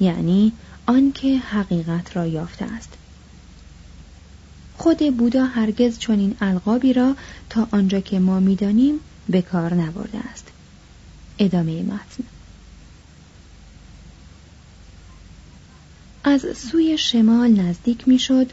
یعنی 0.00 0.52
آنکه 0.88 1.38
حقیقت 1.38 2.16
را 2.16 2.26
یافته 2.26 2.64
است. 2.64 2.88
خود 4.76 5.16
بودا 5.16 5.44
هرگز 5.44 5.98
چنین 5.98 6.36
القابی 6.40 6.92
را 6.92 7.16
تا 7.50 7.68
آنجا 7.70 8.00
که 8.00 8.18
ما 8.18 8.40
می‌دانیم 8.40 9.00
به 9.28 9.42
کار 9.42 9.74
نبرده 9.74 10.18
است. 10.18 10.46
ادامه 11.38 11.82
متن. 11.82 12.24
از 16.24 16.46
سوی 16.56 16.98
شمال 16.98 17.50
نزدیک 17.50 18.08
می‌شد 18.08 18.50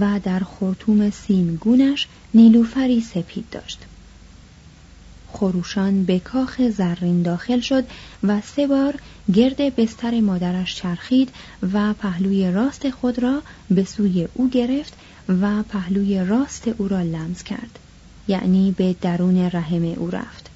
و 0.00 0.20
در 0.24 0.40
خورتوم 0.40 1.10
سیمگونش 1.10 2.06
نیلوفری 2.34 3.00
سپید 3.00 3.44
داشت. 3.50 3.78
خروشان 5.32 6.04
به 6.04 6.18
کاخ 6.18 6.62
زرین 6.68 7.22
داخل 7.22 7.60
شد 7.60 7.84
و 8.22 8.40
سه 8.40 8.66
بار 8.66 8.94
گرد 9.34 9.76
بستر 9.76 10.20
مادرش 10.20 10.76
چرخید 10.76 11.28
و 11.72 11.94
پهلوی 11.94 12.50
راست 12.50 12.90
خود 12.90 13.18
را 13.18 13.42
به 13.70 13.84
سوی 13.84 14.28
او 14.34 14.48
گرفت 14.48 14.92
و 15.28 15.62
پهلوی 15.62 16.24
راست 16.24 16.68
او 16.68 16.88
را 16.88 17.02
لمس 17.02 17.42
کرد. 17.42 17.78
یعنی 18.28 18.74
به 18.76 18.96
درون 19.00 19.50
رحم 19.50 19.84
او 19.84 20.10
رفت. 20.10 20.50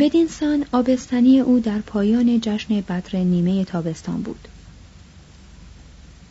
بدین 0.00 0.28
سان 0.28 0.64
آبستنی 0.72 1.40
او 1.40 1.60
در 1.60 1.78
پایان 1.78 2.40
جشن 2.40 2.80
بدر 2.80 3.16
نیمه 3.16 3.64
تابستان 3.64 4.22
بود. 4.22 4.48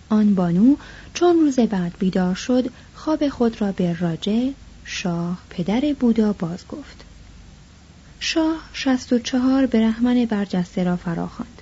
آن 0.09 0.35
بانو 0.35 0.75
چون 1.13 1.35
روز 1.35 1.59
بعد 1.59 1.93
بیدار 1.99 2.35
شد 2.35 2.69
خواب 2.95 3.29
خود 3.29 3.61
را 3.61 3.71
به 3.71 3.99
راجه 3.99 4.53
شاه 4.83 5.37
پدر 5.49 5.95
بودا 5.99 6.33
باز 6.33 6.67
گفت 6.69 7.08
شاه 8.19 8.59
شست 8.73 9.13
و 9.13 9.19
چهار 9.19 9.65
برهمن 9.65 10.25
برجسته 10.25 10.83
را 10.83 10.95
فراخواند. 10.95 11.61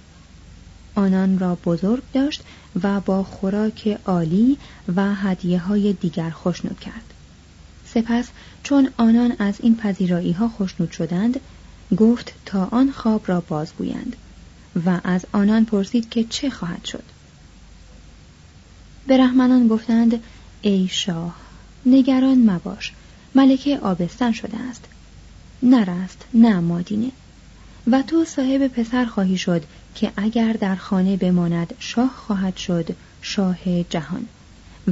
آنان 0.95 1.39
را 1.39 1.55
بزرگ 1.55 2.03
داشت 2.13 2.43
و 2.83 2.99
با 2.99 3.23
خوراک 3.23 3.99
عالی 4.05 4.57
و 4.95 5.15
هدیه 5.15 5.59
های 5.59 5.93
دیگر 5.93 6.29
خوشنود 6.29 6.79
کرد. 6.79 7.13
سپس 7.85 8.27
چون 8.63 8.89
آنان 8.97 9.35
از 9.39 9.55
این 9.59 9.75
پذیرایی 9.75 10.31
ها 10.31 10.49
خوشنود 10.49 10.91
شدند 10.91 11.39
گفت 11.97 12.33
تا 12.45 12.65
آن 12.71 12.91
خواب 12.91 13.23
را 13.27 13.41
بازگویند 13.41 14.15
و 14.85 14.99
از 15.03 15.25
آنان 15.31 15.65
پرسید 15.65 16.09
که 16.09 16.23
چه 16.23 16.49
خواهد 16.49 16.85
شد. 16.85 17.03
برهمنان 19.07 19.67
گفتند 19.67 20.23
ای 20.61 20.87
شاه 20.91 21.35
نگران 21.85 22.49
مباش 22.49 22.93
ملکه 23.35 23.79
آبستن 23.79 24.31
شده 24.31 24.57
است. 24.57 24.85
نرست 25.63 26.25
نه 26.33 26.59
مادینه 26.59 27.11
و 27.91 28.01
تو 28.01 28.25
صاحب 28.25 28.67
پسر 28.67 29.05
خواهی 29.05 29.37
شد 29.37 29.63
که 29.95 30.11
اگر 30.17 30.53
در 30.53 30.75
خانه 30.75 31.17
بماند 31.17 31.73
شاه 31.79 32.13
خواهد 32.15 32.57
شد 32.57 32.95
شاه 33.21 33.83
جهان 33.83 34.27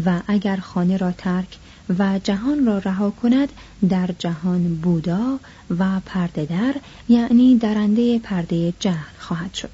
و 0.05 0.21
اگر 0.27 0.55
خانه 0.55 0.97
را 0.97 1.11
ترک 1.11 1.57
و 1.99 2.19
جهان 2.23 2.65
را 2.65 2.77
رها 2.77 3.11
کند 3.11 3.49
در 3.89 4.09
جهان 4.19 4.75
بودا 4.75 5.39
و 5.79 5.99
پرده 6.05 6.45
در 6.45 6.75
یعنی 7.09 7.57
درنده 7.57 8.19
پرده 8.19 8.73
جهل 8.79 9.17
خواهد 9.19 9.53
شد 9.53 9.69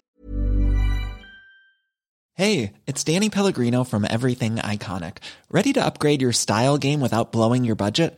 Hey, 2.38 2.72
it's 2.88 3.04
Danny 3.04 3.30
Pellegrino 3.30 3.84
from 3.84 4.04
Everything 4.10 4.56
Iconic. 4.56 5.18
Ready 5.52 5.74
to 5.74 5.86
upgrade 5.86 6.22
your 6.22 6.32
style 6.32 6.78
game 6.78 7.00
without 7.00 7.32
blowing 7.32 7.64
your 7.64 7.76
budget? 7.76 8.18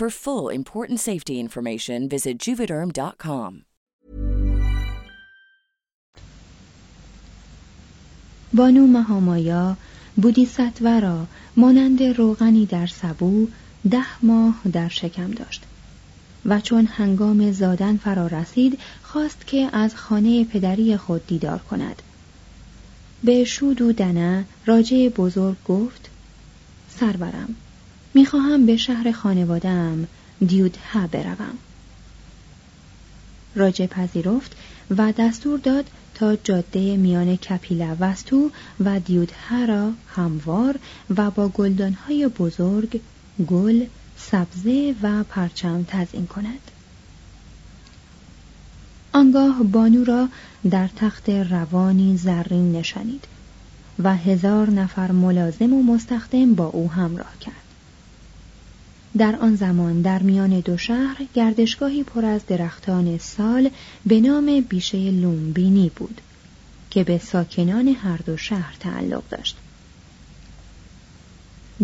For 0.00 0.08
full 0.08 0.48
important 0.48 0.98
safety 0.98 1.38
information, 1.38 2.08
visit 2.08 2.38
juvederm.com. 2.38 3.64
بانو 8.52 8.86
مهامایا 8.86 9.76
بودیساتوا 10.16 10.98
را 10.98 11.26
مانند 11.56 12.02
روغنی 12.02 12.66
در 12.66 12.86
سبو 12.86 13.48
ده 13.90 14.24
ماه 14.24 14.60
در 14.72 14.88
شکم 14.88 15.30
داشت 15.30 15.62
و 16.44 16.60
چون 16.60 16.86
هنگام 16.86 17.52
زادن 17.52 17.96
فرا 17.96 18.26
رسید 18.26 18.78
خواست 19.02 19.46
که 19.46 19.68
از 19.72 19.96
خانه 19.96 20.44
پدری 20.44 20.96
خود 20.96 21.26
دیدار 21.26 21.58
کند 21.58 22.02
به 23.24 23.44
شود 23.44 23.82
و 23.82 23.92
دنه 23.92 24.44
راجه 24.66 25.08
بزرگ 25.08 25.56
گفت 25.64 26.10
سرورم 26.88 27.54
می‌خواهم 28.14 28.66
به 28.66 28.76
شهر 28.76 29.12
خانوادم 29.12 30.06
دیودها 30.46 31.06
بروم. 31.06 31.58
راجه 33.54 33.86
پذیرفت 33.86 34.56
و 34.96 35.12
دستور 35.12 35.58
داد 35.58 35.90
تا 36.14 36.36
جاده 36.36 36.96
میان 36.96 37.36
کپیلا 37.36 37.96
وستو 38.00 38.50
و 38.84 39.00
دیودها 39.00 39.64
را 39.64 39.92
هموار 40.14 40.78
و 41.16 41.30
با 41.30 41.48
گلدانهای 41.48 42.28
بزرگ 42.28 43.00
گل 43.46 43.84
سبزه 44.16 44.94
و 45.02 45.24
پرچم 45.24 45.84
تزین 45.88 46.26
کند. 46.26 46.70
آنگاه 49.12 49.62
بانو 49.62 50.04
را 50.04 50.28
در 50.70 50.88
تخت 50.96 51.30
روانی 51.30 52.16
زرین 52.16 52.72
نشانید 52.72 53.24
و 53.98 54.16
هزار 54.16 54.70
نفر 54.70 55.12
ملازم 55.12 55.72
و 55.72 55.82
مستخدم 55.82 56.54
با 56.54 56.66
او 56.66 56.90
همراه 56.90 57.38
کرد. 57.40 57.59
در 59.18 59.36
آن 59.36 59.56
زمان 59.56 60.02
در 60.02 60.22
میان 60.22 60.60
دو 60.60 60.76
شهر 60.76 61.16
گردشگاهی 61.34 62.02
پر 62.02 62.24
از 62.24 62.46
درختان 62.46 63.18
سال 63.18 63.70
به 64.06 64.20
نام 64.20 64.60
بیشه 64.60 65.10
لومبینی 65.10 65.90
بود 65.96 66.20
که 66.90 67.04
به 67.04 67.18
ساکنان 67.18 67.88
هر 67.88 68.16
دو 68.16 68.36
شهر 68.36 68.76
تعلق 68.80 69.22
داشت. 69.30 69.56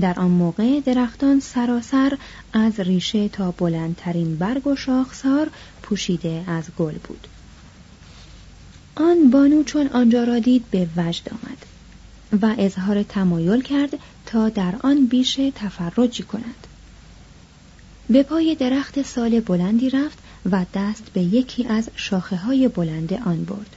در 0.01 0.21
آن 0.21 0.31
موقع 0.31 0.81
درختان 0.81 1.41
سراسر 1.41 2.19
از 2.53 2.81
ریشه 2.81 3.29
تا 3.29 3.51
بلندترین 3.51 4.37
برگ 4.37 4.67
و 4.67 4.77
شاخسار 4.77 5.51
پوشیده 5.83 6.45
از 6.47 6.65
گل 6.79 6.95
بود. 6.95 7.27
آن 8.95 9.31
بانو 9.31 9.63
چون 9.63 9.87
آنجا 9.87 10.25
را 10.25 10.39
دید 10.39 10.65
به 10.71 10.89
وجد 10.97 11.29
آمد 11.29 11.67
و 12.43 12.55
اظهار 12.59 13.03
تمایل 13.03 13.63
کرد 13.63 13.99
تا 14.27 14.49
در 14.49 14.75
آن 14.83 15.07
بیشه 15.07 15.51
تفرجی 15.51 16.23
کند. 16.23 16.67
به 18.11 18.23
پای 18.23 18.55
درخت 18.55 19.03
سال 19.03 19.41
بلندی 19.41 19.91
رفت 19.91 20.19
و 20.51 20.65
دست 20.75 21.05
به 21.13 21.23
یکی 21.23 21.67
از 21.67 21.91
شاخه 21.97 22.37
های 22.37 22.69
بلند 22.69 23.13
آن 23.13 23.45
برد. 23.45 23.77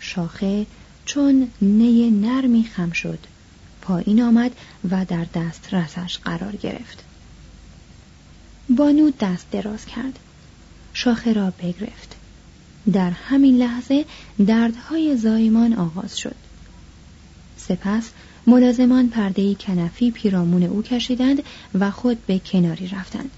شاخه 0.00 0.66
چون 1.04 1.50
نی 1.62 2.10
نرمی 2.10 2.64
خم 2.64 2.90
شد 2.90 3.18
پایین 3.82 4.22
آمد 4.22 4.50
و 4.90 5.04
در 5.04 5.26
دست 5.34 5.74
رسش 5.74 6.18
قرار 6.18 6.56
گرفت. 6.56 7.04
بانو 8.68 9.10
دست 9.20 9.50
دراز 9.50 9.86
کرد. 9.86 10.18
شاخه 10.92 11.32
را 11.32 11.50
بگرفت. 11.50 12.16
در 12.92 13.10
همین 13.10 13.56
لحظه 13.56 14.04
دردهای 14.46 15.16
زایمان 15.16 15.72
آغاز 15.72 16.18
شد. 16.18 16.36
سپس 17.56 18.10
ملازمان 18.46 19.08
پرده 19.08 19.54
کنفی 19.54 20.10
پیرامون 20.10 20.62
او 20.62 20.82
کشیدند 20.82 21.42
و 21.74 21.90
خود 21.90 22.26
به 22.26 22.38
کناری 22.38 22.88
رفتند. 22.88 23.30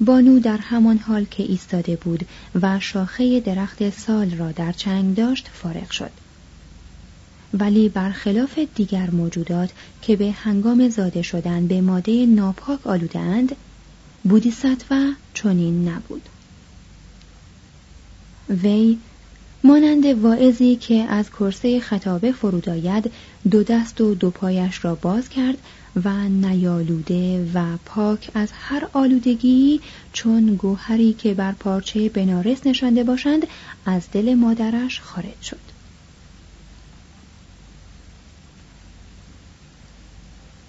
بانو 0.00 0.40
در 0.40 0.56
همان 0.56 0.98
حال 0.98 1.24
که 1.24 1.42
ایستاده 1.42 1.96
بود 1.96 2.26
و 2.62 2.80
شاخه 2.80 3.40
درخت 3.40 3.90
سال 3.90 4.30
را 4.30 4.52
در 4.52 4.72
چنگ 4.72 5.14
داشت 5.14 5.48
فارغ 5.52 5.90
شد. 5.90 6.10
ولی 7.54 7.88
برخلاف 7.88 8.58
دیگر 8.74 9.10
موجودات 9.10 9.70
که 10.02 10.16
به 10.16 10.30
هنگام 10.30 10.88
زاده 10.88 11.22
شدن 11.22 11.66
به 11.66 11.80
ماده 11.80 12.26
ناپاک 12.26 12.86
آلودند 12.86 13.56
بودیساتوا 14.24 15.12
چنین 15.34 15.88
نبود. 15.88 16.28
وی 18.62 18.98
مانند 19.64 20.06
واعظی 20.06 20.76
که 20.76 20.94
از 20.94 21.30
کرسه 21.30 21.80
خطابه 21.80 22.32
فرود 22.32 22.68
آید 22.68 23.12
دو 23.50 23.62
دست 23.62 24.00
و 24.00 24.14
دو 24.14 24.30
پایش 24.30 24.84
را 24.84 24.94
باز 24.94 25.28
کرد 25.28 25.58
و 26.04 26.28
نیالوده 26.28 27.50
و 27.54 27.76
پاک 27.84 28.30
از 28.34 28.48
هر 28.52 28.88
آلودگی 28.92 29.80
چون 30.12 30.54
گوهری 30.54 31.12
که 31.12 31.34
بر 31.34 31.52
پارچه 31.52 32.08
بنارس 32.08 32.66
نشانده 32.66 33.04
باشند 33.04 33.46
از 33.86 34.02
دل 34.12 34.34
مادرش 34.34 35.00
خارج 35.00 35.42
شد. 35.42 35.68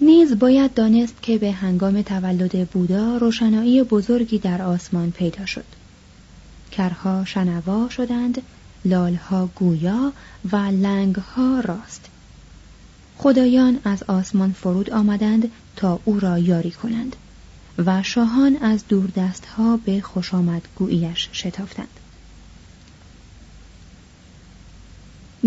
نیز 0.02 0.40
باید 0.40 0.74
دانست 0.74 1.22
که 1.22 1.38
به 1.38 1.52
هنگام 1.52 2.02
تولد 2.02 2.70
بودا 2.70 3.18
روشنایی 3.18 3.84
بزرگی 3.84 4.38
در 4.40 4.62
آسمان 4.62 5.12
پیدا 5.12 5.46
شد. 5.46 5.66
کرها 6.72 7.26
شنوا 7.26 7.90
شدند 7.90 8.42
لالها 8.86 9.50
گویا 9.56 10.14
و 10.52 10.56
لنگها 10.56 11.60
راست 11.60 12.06
خدایان 13.18 13.80
از 13.84 14.04
آسمان 14.04 14.52
فرود 14.52 14.90
آمدند 14.90 15.52
تا 15.76 16.00
او 16.06 16.20
را 16.20 16.40
یاری 16.40 16.72
کنند 16.72 17.16
و 17.86 18.04
شاهان 18.04 18.56
از 18.56 18.88
دوردستها 18.88 19.78
به 19.78 20.02
خوش 20.02 20.34
آمد 20.34 20.62
گوییش 20.76 21.30
شتافتند 21.34 22.00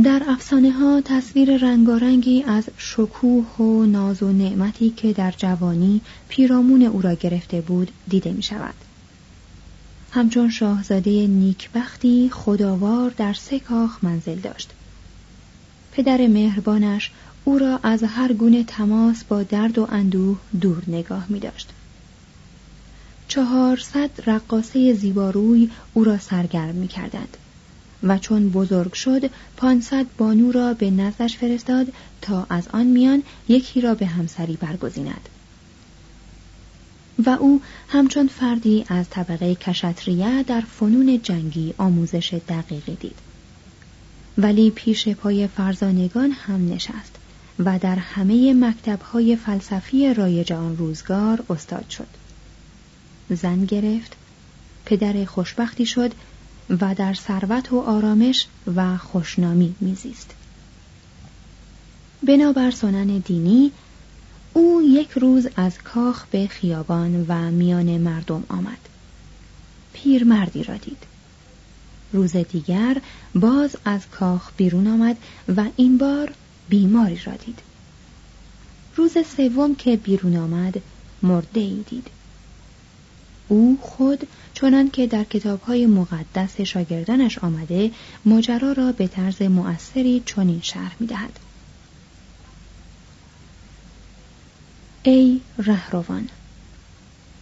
در 0.03 0.23
افسانه 0.29 0.71
ها 0.71 1.01
تصویر 1.01 1.57
رنگارنگی 1.57 2.43
از 2.43 2.69
شکوه 2.77 3.57
و 3.59 3.87
ناز 3.87 4.23
و 4.23 4.33
نعمتی 4.33 4.91
که 4.91 5.13
در 5.13 5.35
جوانی 5.37 6.01
پیرامون 6.29 6.83
او 6.83 7.03
را 7.03 7.15
گرفته 7.15 7.61
بود 7.61 7.91
دیده 8.09 8.33
می 8.33 8.43
شود. 8.43 8.75
همچون 10.15 10.51
شاهزاده 10.51 11.27
نیکبختی 11.27 12.31
خداوار 12.33 13.11
در 13.11 13.33
سه 13.33 13.61
کاخ 13.61 14.05
منزل 14.05 14.39
داشت. 14.39 14.71
پدر 15.93 16.27
مهربانش 16.27 17.11
او 17.45 17.59
را 17.59 17.81
از 17.83 18.03
هر 18.03 18.33
گونه 18.33 18.65
تماس 18.65 19.25
با 19.25 19.43
درد 19.43 19.79
و 19.79 19.89
اندوه 19.91 20.39
دور 20.61 20.83
نگاه 20.87 21.27
می 21.29 21.41
داشت. 21.41 21.69
چهارصد 23.29 24.11
رقاصه 24.27 24.95
زیباروی 24.95 25.71
او 25.95 26.05
را 26.05 26.19
سرگرم 26.19 26.75
می 26.75 26.89
کردند. 26.89 27.37
و 28.03 28.19
چون 28.19 28.51
بزرگ 28.51 28.93
شد 28.93 29.31
پانصد 29.57 30.07
بانو 30.19 30.53
را 30.53 30.75
به 30.75 30.91
نزدش 30.91 31.37
فرستاد 31.37 31.93
تا 32.23 32.47
از 32.51 32.69
آن 32.69 32.87
میان 32.87 33.23
یکی 33.49 33.81
را 33.81 33.95
به 33.95 34.07
همسری 34.07 34.57
برگزیند 34.57 35.29
و 37.19 37.31
او 37.31 37.61
همچون 37.89 38.29
فردی 38.29 38.85
از 38.89 39.11
طبقه 39.11 39.55
کشتریه 39.55 40.43
در 40.43 40.61
فنون 40.61 41.21
جنگی 41.23 41.75
آموزش 41.79 42.41
دقیقی 42.49 42.95
دید. 42.95 43.19
ولی 44.39 44.71
پیش 44.71 45.09
پای 45.09 45.47
فرزانگان 45.47 46.31
هم 46.31 46.73
نشست 46.73 47.17
و 47.59 47.79
در 47.79 47.97
همه 47.97 48.55
مکتبهای 48.55 49.37
فلسفی 49.37 50.15
رایج 50.15 50.53
آن 50.53 50.77
روزگار 50.77 51.45
استاد 51.51 51.89
شد. 51.89 52.09
زن 53.31 53.65
گرفت 53.65 54.17
پدر 54.85 55.25
خوشبختی 55.25 55.87
شد 55.87 56.13
و 56.81 56.95
در 56.95 57.15
ثروت 57.15 57.73
و 57.73 57.81
آرامش 57.81 58.47
و 58.77 58.97
خوشنامی 58.97 59.75
میزیست. 59.81 60.31
بنابر 62.23 62.71
سنن 62.71 63.19
دینی 63.19 63.73
او 64.53 64.83
یک 64.83 65.11
روز 65.11 65.49
از 65.57 65.79
کاخ 65.79 66.27
به 66.27 66.47
خیابان 66.47 67.25
و 67.29 67.51
میان 67.51 67.99
مردم 67.99 68.45
آمد. 68.49 68.79
پیرمردی 69.93 70.65
را 70.65 70.77
دید. 70.77 71.03
روز 72.13 72.37
دیگر 72.37 72.97
باز 73.35 73.77
از 73.85 74.01
کاخ 74.11 74.51
بیرون 74.57 74.87
آمد 74.87 75.17
و 75.57 75.65
این 75.77 75.99
بار 75.99 76.33
بیماری 76.69 77.21
را 77.25 77.33
دید. 77.33 77.59
روز 78.97 79.13
سوم 79.37 79.75
که 79.75 79.97
بیرون 79.97 80.37
آمد 80.37 80.83
مرده 81.23 81.61
ای 81.61 81.85
دید. 81.91 82.07
او 83.49 83.79
خود 83.81 84.27
چنان 84.55 84.91
که 84.91 85.07
در 85.07 85.25
کتابهای 85.25 85.87
مقدس 85.87 86.61
شاگردانش 86.61 87.39
آمده 87.39 87.91
ماجرا 88.25 88.73
را 88.73 88.93
به 88.93 89.07
طرز 89.07 89.43
مؤثری 89.43 90.23
چنین 90.27 90.61
شرح 90.63 90.97
می‌دهد. 91.01 91.39
ای 95.05 95.41
رهروان 95.59 96.29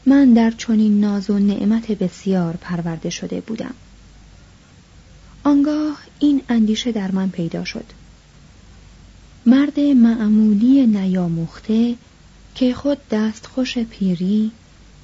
من 0.07 0.33
در 0.33 0.51
چنین 0.51 1.01
ناز 1.01 1.31
و 1.31 1.39
نعمت 1.39 1.93
بسیار 1.93 2.57
پرورده 2.57 3.11
شده 3.11 3.41
بودم. 3.41 3.75
آنگاه 5.45 5.99
این 6.19 6.43
اندیشه 6.49 6.93
در 6.93 7.11
من 7.11 7.31
پیدا 7.31 7.65
شد. 7.65 7.85
مرد 9.47 9.81
معمولی 9.81 10.87
نیاموخته 10.87 11.95
که 12.55 12.75
خود 12.75 13.09
دستخوش 13.09 13.79
پیری 13.79 14.51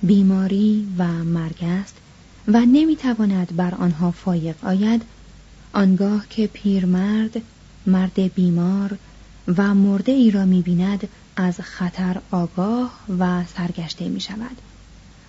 بیماری 0.02 0.86
و 0.98 1.06
مرگ 1.06 1.58
است 1.62 1.94
و 2.48 2.60
نمی‌تواند 2.60 3.56
بر 3.56 3.74
آنها 3.74 4.10
فایق 4.10 4.64
آید 4.64 5.02
آنگاه 5.72 6.26
که 6.30 6.46
پیرمرد 6.46 7.42
مرد 7.86 8.34
بیمار 8.34 8.98
و 9.56 9.74
مرده 9.74 10.12
ای 10.12 10.30
را 10.30 10.44
می‌بیند 10.44 11.08
از 11.36 11.60
خطر 11.60 12.20
آگاه 12.30 13.00
و 13.18 13.44
سرگشته 13.56 14.08
می 14.08 14.20
شود 14.20 14.56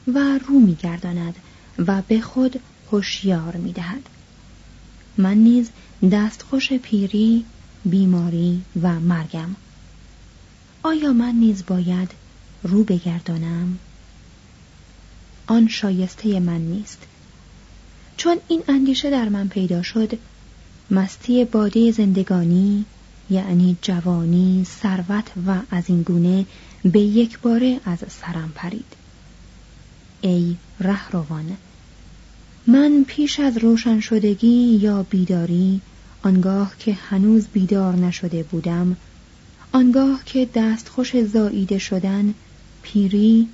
و 0.07 0.19
رو 0.47 0.59
می 0.59 0.75
گرداند 0.75 1.35
و 1.77 2.01
به 2.01 2.21
خود 2.21 2.59
هوشیار 2.91 3.55
می 3.55 3.73
دهد. 3.73 4.09
من 5.17 5.37
نیز 5.37 5.69
دستخوش 6.11 6.73
پیری، 6.73 7.45
بیماری 7.85 8.61
و 8.81 8.99
مرگم. 8.99 9.55
آیا 10.83 11.13
من 11.13 11.35
نیز 11.35 11.65
باید 11.65 12.11
رو 12.63 12.83
بگردانم؟ 12.83 13.79
آن 15.47 15.67
شایسته 15.67 16.39
من 16.39 16.61
نیست. 16.61 16.99
چون 18.17 18.37
این 18.47 18.63
اندیشه 18.67 19.09
در 19.09 19.29
من 19.29 19.47
پیدا 19.47 19.83
شد، 19.83 20.19
مستی 20.91 21.45
باده 21.45 21.91
زندگانی 21.91 22.85
یعنی 23.29 23.77
جوانی، 23.81 24.65
ثروت 24.81 25.31
و 25.47 25.59
از 25.71 25.83
این 25.87 26.01
گونه 26.01 26.45
به 26.83 26.99
یک 26.99 27.39
باره 27.39 27.79
از 27.85 27.99
سرم 28.09 28.51
پرید. 28.55 28.93
ای 30.21 30.55
رهروان 30.79 31.57
من 32.67 33.05
پیش 33.07 33.39
از 33.39 33.57
روشن 33.57 33.99
شدگی 33.99 34.79
یا 34.81 35.03
بیداری 35.03 35.81
آنگاه 36.23 36.73
که 36.79 36.93
هنوز 36.93 37.47
بیدار 37.47 37.95
نشده 37.95 38.43
بودم 38.43 38.97
آنگاه 39.71 40.21
که 40.25 40.49
دستخوش 40.55 41.23
زاییده 41.23 41.77
شدن 41.77 42.33
پیری 42.81 43.47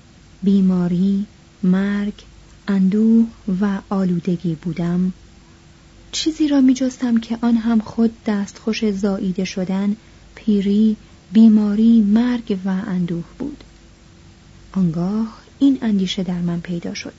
بیماری 0.44 1.26
مرگ 1.64 2.14
اندوه 2.68 3.28
و 3.62 3.80
آلودگی 3.90 4.56
بودم 4.56 5.14
چیزی 6.14 6.48
را 6.48 6.62
می 6.62 6.74
جستم 6.74 7.20
که 7.20 7.38
آن 7.42 7.56
هم 7.58 7.80
خود 7.80 8.24
دستخوش 8.26 8.92
زاییده 8.92 9.46
شدن 9.46 9.96
پیری 10.36 10.98
بیماری 11.32 12.02
مرگ 12.02 12.58
و 12.66 12.70
اندوه 12.70 13.24
بود. 13.40 13.64
آنگاه 14.72 15.38
این 15.60 15.80
اندیشه 15.82 16.24
در 16.24 16.40
من 16.40 16.60
پیدا 16.62 16.94
شد. 16.94 17.14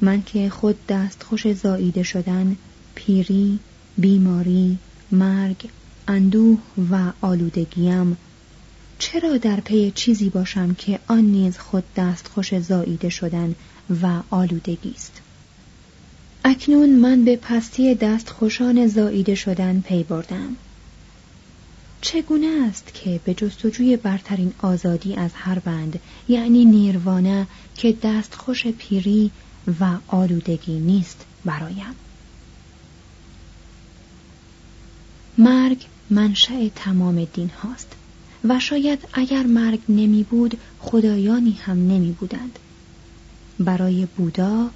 من 0.00 0.22
که 0.22 0.50
خود 0.50 0.86
دستخوش 0.86 1.52
زاییده 1.52 2.02
شدن 2.02 2.56
پیری 2.94 3.58
بیماری 3.98 4.78
مرگ 5.12 5.68
اندوه 6.08 6.58
و 6.90 7.12
آلودگیم 7.20 8.16
چرا 8.98 9.36
در 9.36 9.60
پی 9.60 9.92
چیزی 9.94 10.28
باشم 10.28 10.74
که 10.74 11.00
آن 11.06 11.24
نیز 11.24 11.58
خود 11.58 11.84
دستخوش 11.96 12.58
زاییده 12.58 13.08
شدن 13.08 13.54
و 14.02 14.22
آلودگی 14.30 14.92
است؟ 14.94 15.20
اکنون 16.48 16.90
من 16.90 17.24
به 17.24 17.36
پستی 17.36 17.94
دست 17.94 18.30
خوشان 18.30 18.86
زاییده 18.86 19.34
شدن 19.34 19.80
پی 19.80 20.02
بردم. 20.02 20.56
چگونه 22.00 22.66
است 22.68 22.94
که 22.94 23.20
به 23.24 23.34
جستجوی 23.34 23.96
برترین 23.96 24.52
آزادی 24.62 25.14
از 25.14 25.30
هر 25.34 25.58
بند 25.58 26.00
یعنی 26.28 26.64
نیروانه 26.64 27.46
که 27.76 27.96
دستخوش 28.02 28.66
پیری 28.66 29.30
و 29.80 29.96
آلودگی 30.08 30.78
نیست 30.78 31.24
برایم؟ 31.44 31.94
مرگ 35.38 35.86
منشأ 36.10 36.68
تمام 36.74 37.24
دین 37.24 37.50
هاست 37.50 37.92
و 38.44 38.60
شاید 38.60 38.98
اگر 39.12 39.42
مرگ 39.42 39.80
نمی 39.88 40.22
بود 40.22 40.58
خدایانی 40.80 41.58
هم 41.62 41.76
نمی 41.76 42.12
بودند. 42.12 42.58
برای 43.58 44.06
بودا 44.16 44.70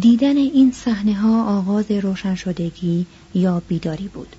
دیدن 0.00 0.36
این 0.36 0.72
صحنه 0.72 1.14
ها 1.14 1.58
آغاز 1.58 1.90
روشن 1.90 2.34
شدگی 2.34 3.06
یا 3.34 3.62
بیداری 3.68 4.08
بود. 4.08 4.36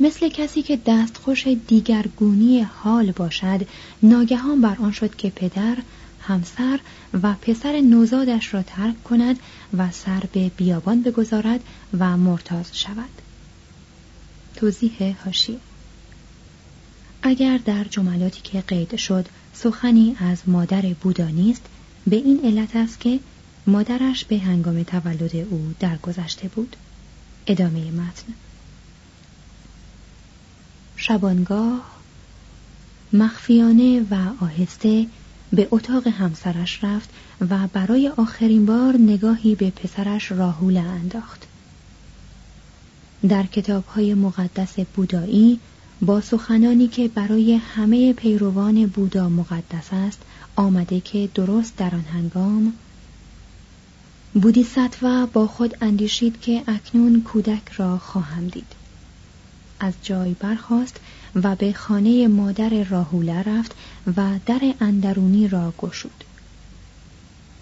مثل 0.00 0.28
کسی 0.28 0.62
که 0.62 0.78
دستخوش 0.86 1.46
دیگرگونی 1.46 2.60
حال 2.60 3.12
باشد 3.12 3.66
ناگهان 4.02 4.60
بر 4.60 4.76
آن 4.80 4.92
شد 4.92 5.16
که 5.16 5.30
پدر 5.30 5.76
همسر 6.20 6.80
و 7.22 7.34
پسر 7.42 7.80
نوزادش 7.80 8.54
را 8.54 8.62
ترک 8.62 9.04
کند 9.04 9.38
و 9.78 9.90
سر 9.90 10.22
به 10.32 10.50
بیابان 10.56 11.02
بگذارد 11.02 11.60
و 11.98 12.16
مرتاز 12.16 12.78
شود. 12.78 13.10
توضیح 14.56 15.16
هاشی. 15.24 15.58
اگر 17.22 17.58
در 17.58 17.84
جملاتی 17.84 18.40
که 18.42 18.60
قید 18.60 18.96
شد 18.96 19.26
سخنی 19.52 20.16
از 20.18 20.38
مادر 20.46 20.82
بودا 20.82 21.28
نیست 21.28 21.62
به 22.06 22.16
این 22.16 22.40
علت 22.44 22.76
است 22.76 23.00
که 23.00 23.20
مادرش 23.66 24.24
به 24.24 24.38
هنگام 24.38 24.82
تولد 24.82 25.36
او 25.36 25.74
درگذشته 25.80 26.48
بود. 26.48 26.76
ادامه 27.46 27.90
متن. 27.90 28.32
شبانگاه 30.96 31.94
مخفیانه 33.12 34.06
و 34.10 34.44
آهسته 34.44 35.06
به 35.52 35.68
اتاق 35.70 36.06
همسرش 36.06 36.84
رفت 36.84 37.10
و 37.50 37.68
برای 37.72 38.08
آخرین 38.08 38.66
بار 38.66 38.96
نگاهی 38.96 39.54
به 39.54 39.70
پسرش 39.70 40.32
راهول 40.32 40.76
انداخت. 40.76 41.46
در 43.28 43.42
کتاب 43.46 43.86
های 43.86 44.14
مقدس 44.14 44.78
بودایی 44.80 45.60
با 46.02 46.20
سخنانی 46.20 46.88
که 46.88 47.08
برای 47.08 47.54
همه 47.54 48.12
پیروان 48.12 48.86
بودا 48.86 49.28
مقدس 49.28 49.88
است 49.92 50.18
آمده 50.56 51.00
که 51.00 51.28
درست 51.34 51.76
در 51.76 51.94
آن 51.94 52.04
هنگام 52.12 52.72
بودیساتوا 54.34 55.26
با 55.26 55.46
خود 55.46 55.76
اندیشید 55.80 56.40
که 56.40 56.62
اکنون 56.66 57.22
کودک 57.22 57.68
را 57.76 57.98
خواهم 57.98 58.48
دید. 58.48 58.72
از 59.80 59.94
جای 60.02 60.34
برخاست 60.34 61.00
و 61.34 61.56
به 61.56 61.72
خانه 61.72 62.28
مادر 62.28 62.84
راهوله 62.84 63.42
رفت 63.42 63.74
و 64.16 64.38
در 64.46 64.74
اندرونی 64.80 65.48
را 65.48 65.72
گشود. 65.78 66.24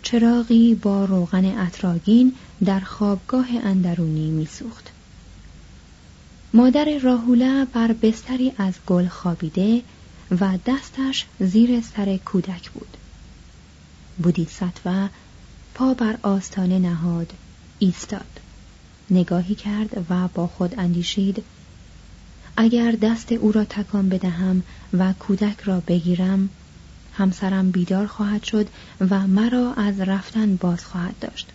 چراغی 0.03 0.75
با 0.75 1.05
روغن 1.05 1.45
اتراگین 1.45 2.35
در 2.65 2.81
خوابگاه 2.81 3.49
اندرونی 3.65 4.31
میسوخت. 4.31 4.91
مادر 6.55 6.99
راهوله 7.03 7.65
بر 7.65 7.93
بستری 7.93 8.53
از 8.59 8.75
گل 8.87 9.09
خوابیده 9.09 9.83
و 10.41 10.59
دستش 10.67 11.27
زیر 11.41 11.81
سر 11.81 12.17
کودک 12.17 12.71
بود. 12.71 12.97
بودیساتوا 14.23 15.09
پا 15.75 15.95
بر 15.95 16.19
آستانه 16.23 16.79
نهاد 16.79 17.33
ایستاد. 17.79 18.41
نگاهی 19.11 19.55
کرد 19.55 20.07
و 20.11 20.29
با 20.29 20.47
خود 20.47 20.75
اندیشید 20.79 21.45
اگر 22.57 22.93
دست 22.93 23.33
او 23.33 23.53
را 23.53 23.65
تکان 23.65 24.09
بدهم 24.09 24.63
و 24.93 25.13
کودک 25.13 25.61
را 25.61 25.81
بگیرم 25.81 26.49
همسرم 27.13 27.71
بیدار 27.71 28.07
خواهد 28.07 28.43
شد 28.43 28.69
و 29.11 29.27
مرا 29.27 29.75
از 29.75 30.01
رفتن 30.01 30.57
باز 30.57 30.85
خواهد 30.85 31.15
داشت. 31.21 31.49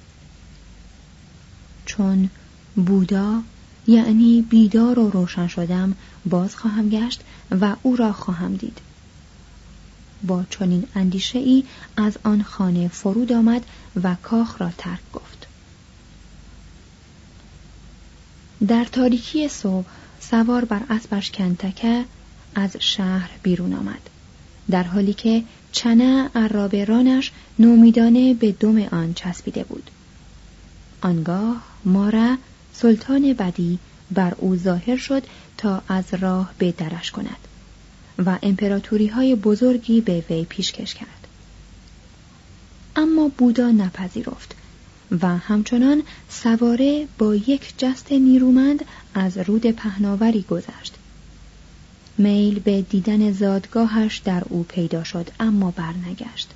چون 1.86 2.30
بودا 2.76 3.42
یعنی 3.88 4.42
بیدار 4.42 5.00
و 5.00 5.10
روشن 5.10 5.48
شدم 5.48 5.96
باز 6.26 6.56
خواهم 6.56 6.90
گشت 6.90 7.22
و 7.62 7.76
او 7.84 7.96
را 7.96 8.14
خواهم 8.14 8.56
دید. 8.56 8.78
با 10.24 10.44
چنین 10.50 10.88
اندیشه 10.96 11.40
ای 11.40 11.64
از 11.98 12.18
آن 12.24 12.44
خانه 12.44 12.88
فرود 12.88 13.34
آمد 13.34 13.66
و 14.04 14.16
کاخ 14.24 14.62
را 14.62 14.70
ترک 14.78 15.12
گفت. 15.14 15.48
در 18.68 18.86
تاریکی 18.86 19.50
صبح 19.50 19.86
سوار 20.20 20.66
بر 20.66 20.82
اسبش 20.90 21.32
کنتکه 21.32 22.06
از 22.56 22.76
شهر 22.80 23.30
بیرون 23.44 23.74
آمد 23.74 24.10
در 24.70 24.84
حالی 24.84 25.14
که 25.14 25.44
چنه 25.72 26.30
عرابرانش 26.36 27.32
نومیدانه 27.60 28.34
به 28.34 28.52
دم 28.52 28.78
آن 28.78 29.14
چسبیده 29.14 29.64
بود. 29.64 29.90
آنگاه 31.02 31.64
ماره 31.86 32.38
سلطان 32.74 33.34
بدی 33.34 33.80
بر 34.12 34.34
او 34.38 34.56
ظاهر 34.56 34.98
شد 34.98 35.24
تا 35.58 35.82
از 35.88 36.14
راه 36.14 36.54
به 36.58 36.72
درش 36.72 37.12
کند. 37.12 37.47
و 38.26 38.38
امپراتوری 38.44 39.08
های 39.08 39.36
بزرگی 39.36 40.02
به 40.02 40.24
وی 40.30 40.46
پیشکش 40.46 40.94
کرد. 40.94 41.28
اما 42.96 43.32
بودا 43.38 43.72
نپذیرفت 43.72 44.56
و 45.22 45.38
همچنان 45.38 46.04
سواره 46.30 47.08
با 47.18 47.36
یک 47.36 47.74
جست 47.78 48.12
نیرومند 48.12 48.86
از 49.14 49.38
رود 49.38 49.72
پهناوری 49.72 50.46
گذشت. 50.50 50.96
میل 52.18 52.60
به 52.60 52.82
دیدن 52.82 53.32
زادگاهش 53.32 54.18
در 54.18 54.44
او 54.50 54.64
پیدا 54.64 55.04
شد 55.04 55.30
اما 55.40 55.72
برنگشت. 55.72 56.50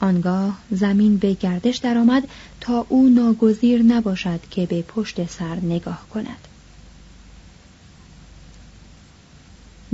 آنگاه 0.00 0.58
زمین 0.70 1.16
به 1.16 1.32
گردش 1.34 1.76
درآمد 1.76 2.28
تا 2.60 2.86
او 2.88 3.08
ناگزیر 3.08 3.82
نباشد 3.82 4.40
که 4.50 4.66
به 4.66 4.82
پشت 4.82 5.30
سر 5.30 5.54
نگاه 5.54 6.06
کند. 6.14 6.48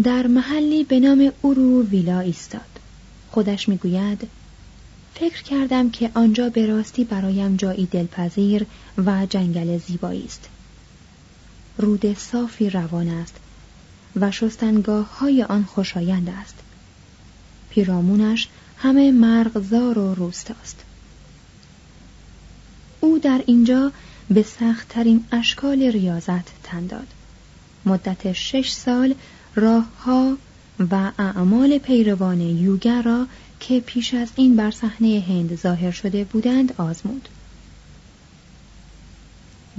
در 0.03 0.27
محلی 0.27 0.85
به 0.85 1.01
نام 1.01 1.33
اورو 1.43 1.83
ویلا 1.83 2.21
ایستاد. 2.21 2.61
خودش 3.31 3.69
می‌گوید 3.69 4.29
فکر 5.15 5.43
کردم 5.43 5.91
که 5.91 6.11
آنجا 6.15 6.49
به 6.49 6.67
راستی 6.67 7.05
برایم 7.05 7.57
جایی 7.57 7.87
دلپذیر 7.87 8.67
و 8.99 9.27
جنگل 9.27 9.79
زیبایی 9.79 10.25
است. 10.25 10.49
رود 11.79 12.19
صافی 12.19 12.71
روان 12.71 13.09
است 13.09 13.35
و 14.17 14.31
شستنگاه 14.31 15.19
های 15.19 15.43
آن 15.43 15.65
خوشایند 15.65 16.29
است. 16.43 16.55
پیرامونش 17.71 18.49
همه 18.77 19.11
مرغزار 19.11 19.99
و 19.99 20.15
روستاست. 20.15 20.81
او 23.01 23.19
در 23.19 23.43
اینجا 23.47 23.93
به 24.31 24.43
سختترین 24.43 25.25
اشکال 25.33 25.83
ریاضت 25.83 26.63
تن 26.63 26.87
داد. 26.87 27.07
مدت 27.87 28.33
شش 28.33 28.71
سال 28.73 29.15
راهها 29.55 30.37
و 30.91 31.13
اعمال 31.19 31.79
پیروان 31.79 32.41
یوگر 32.41 33.03
را 33.03 33.27
که 33.61 33.81
پیش 33.81 34.15
از 34.15 34.29
این 34.37 34.57
بر 34.57 34.71
صحنه 34.71 35.25
هند 35.29 35.57
ظاهر 35.57 35.91
شده 35.91 36.25
بودند 36.25 36.75
آزمود. 36.79 37.29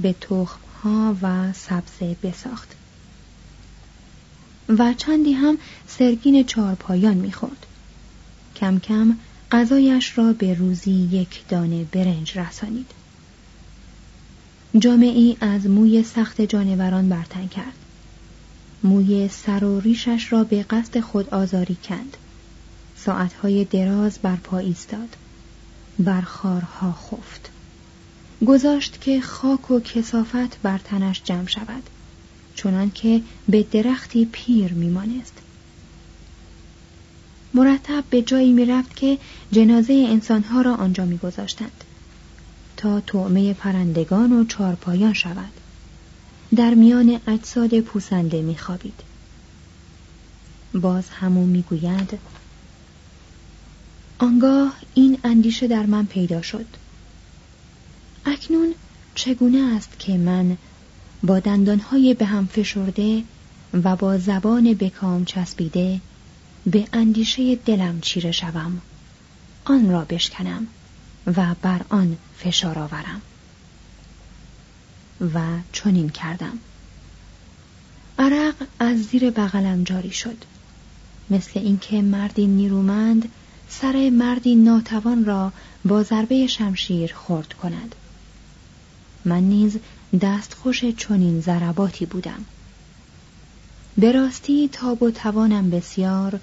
به 0.00 0.12
تخمها 0.12 1.16
و 1.22 1.52
سبزه 1.52 2.16
بساخت. 2.22 2.74
و 4.68 4.94
چندی 4.94 5.32
هم 5.32 5.58
سرگین 5.86 6.44
چارپایان 6.44 7.14
می‌خورد. 7.14 7.66
کم 8.56 8.78
کم 8.78 9.16
غذایش 9.52 10.18
را 10.18 10.32
به 10.32 10.54
روزی 10.54 10.90
یک 10.90 11.48
دانه 11.48 11.84
برنج 11.84 12.38
رسانید. 12.38 12.90
جامعی 14.78 15.36
از 15.40 15.66
موی 15.66 16.02
سخت 16.02 16.40
جانوران 16.40 17.08
برتن 17.08 17.48
کرد. 17.48 17.83
موی 18.84 19.28
سر 19.28 19.64
و 19.64 19.80
ریشش 19.80 20.32
را 20.32 20.44
به 20.44 20.62
قصد 20.62 21.00
خود 21.00 21.34
آزاری 21.34 21.76
کند. 21.84 22.16
ساعتهای 22.96 23.64
دراز 23.64 24.18
بر 24.18 24.36
پا 24.36 24.58
ایستاد. 24.58 25.16
بر 25.98 26.20
خارها 26.20 26.92
خفت. 26.92 27.50
گذاشت 28.46 29.00
که 29.00 29.20
خاک 29.20 29.70
و 29.70 29.80
کسافت 29.80 30.62
بر 30.62 30.78
تنش 30.78 31.22
جمع 31.24 31.46
شود. 31.46 31.82
چنان 32.54 32.90
که 32.90 33.20
به 33.48 33.62
درختی 33.62 34.28
پیر 34.32 34.72
میمانست. 34.72 35.34
مرتب 37.54 38.04
به 38.10 38.22
جایی 38.22 38.52
می‌رفت 38.52 38.96
که 38.96 39.18
جنازه 39.52 40.06
انسانها 40.08 40.60
را 40.60 40.74
آنجا 40.74 41.04
میگذاشتند. 41.04 41.84
تا 42.76 43.00
طعمه 43.00 43.54
پرندگان 43.54 44.32
و 44.32 44.44
چارپایان 44.44 45.12
شود. 45.12 45.63
در 46.54 46.74
میان 46.74 47.20
اجساد 47.26 47.80
پوسنده 47.80 48.42
میخوابید. 48.42 49.00
باز 50.74 51.08
همون 51.08 51.48
می‌گوید 51.48 52.18
آنگاه 54.18 54.76
این 54.94 55.18
اندیشه 55.24 55.68
در 55.68 55.86
من 55.86 56.06
پیدا 56.06 56.42
شد. 56.42 56.66
اکنون 58.24 58.74
چگونه 59.14 59.74
است 59.76 59.98
که 59.98 60.18
من 60.18 60.56
با 61.22 61.40
دندانهای 61.40 62.14
به 62.14 62.24
هم 62.24 62.46
فشرده 62.46 63.22
و 63.84 63.96
با 63.96 64.18
زبان 64.18 64.74
بکام 64.74 65.24
چسبیده 65.24 66.00
به 66.66 66.88
اندیشه 66.92 67.56
دلم 67.56 68.00
چیره 68.00 68.32
شوم؟ 68.32 68.80
آن 69.64 69.90
را 69.90 70.04
بشکنم 70.04 70.66
و 71.26 71.54
بر 71.62 71.80
آن 71.88 72.16
فشار 72.38 72.78
آورم. 72.78 73.22
و 75.34 75.40
چنین 75.72 76.08
کردم. 76.08 76.58
عرق 78.18 78.54
از 78.78 79.02
زیر 79.02 79.30
بغلم 79.30 79.84
جاری 79.84 80.10
شد. 80.10 80.44
مثل 81.30 81.60
اینکه 81.60 82.02
مردی 82.02 82.46
نیرومند 82.46 83.28
سر 83.68 84.10
مردی 84.10 84.54
ناتوان 84.54 85.24
را 85.24 85.52
با 85.84 86.02
ضربه 86.02 86.46
شمشیر 86.46 87.14
خرد 87.14 87.52
کند. 87.52 87.94
من 89.24 89.42
نیز 89.42 89.78
دستخوش 90.20 90.84
چنین 90.84 91.40
ضرباتی 91.40 92.06
بودم. 92.06 92.44
به 93.98 94.12
راستی 94.12 94.68
تاب 94.72 95.02
و 95.02 95.10
توانم 95.10 95.70
بسیار 95.70 96.40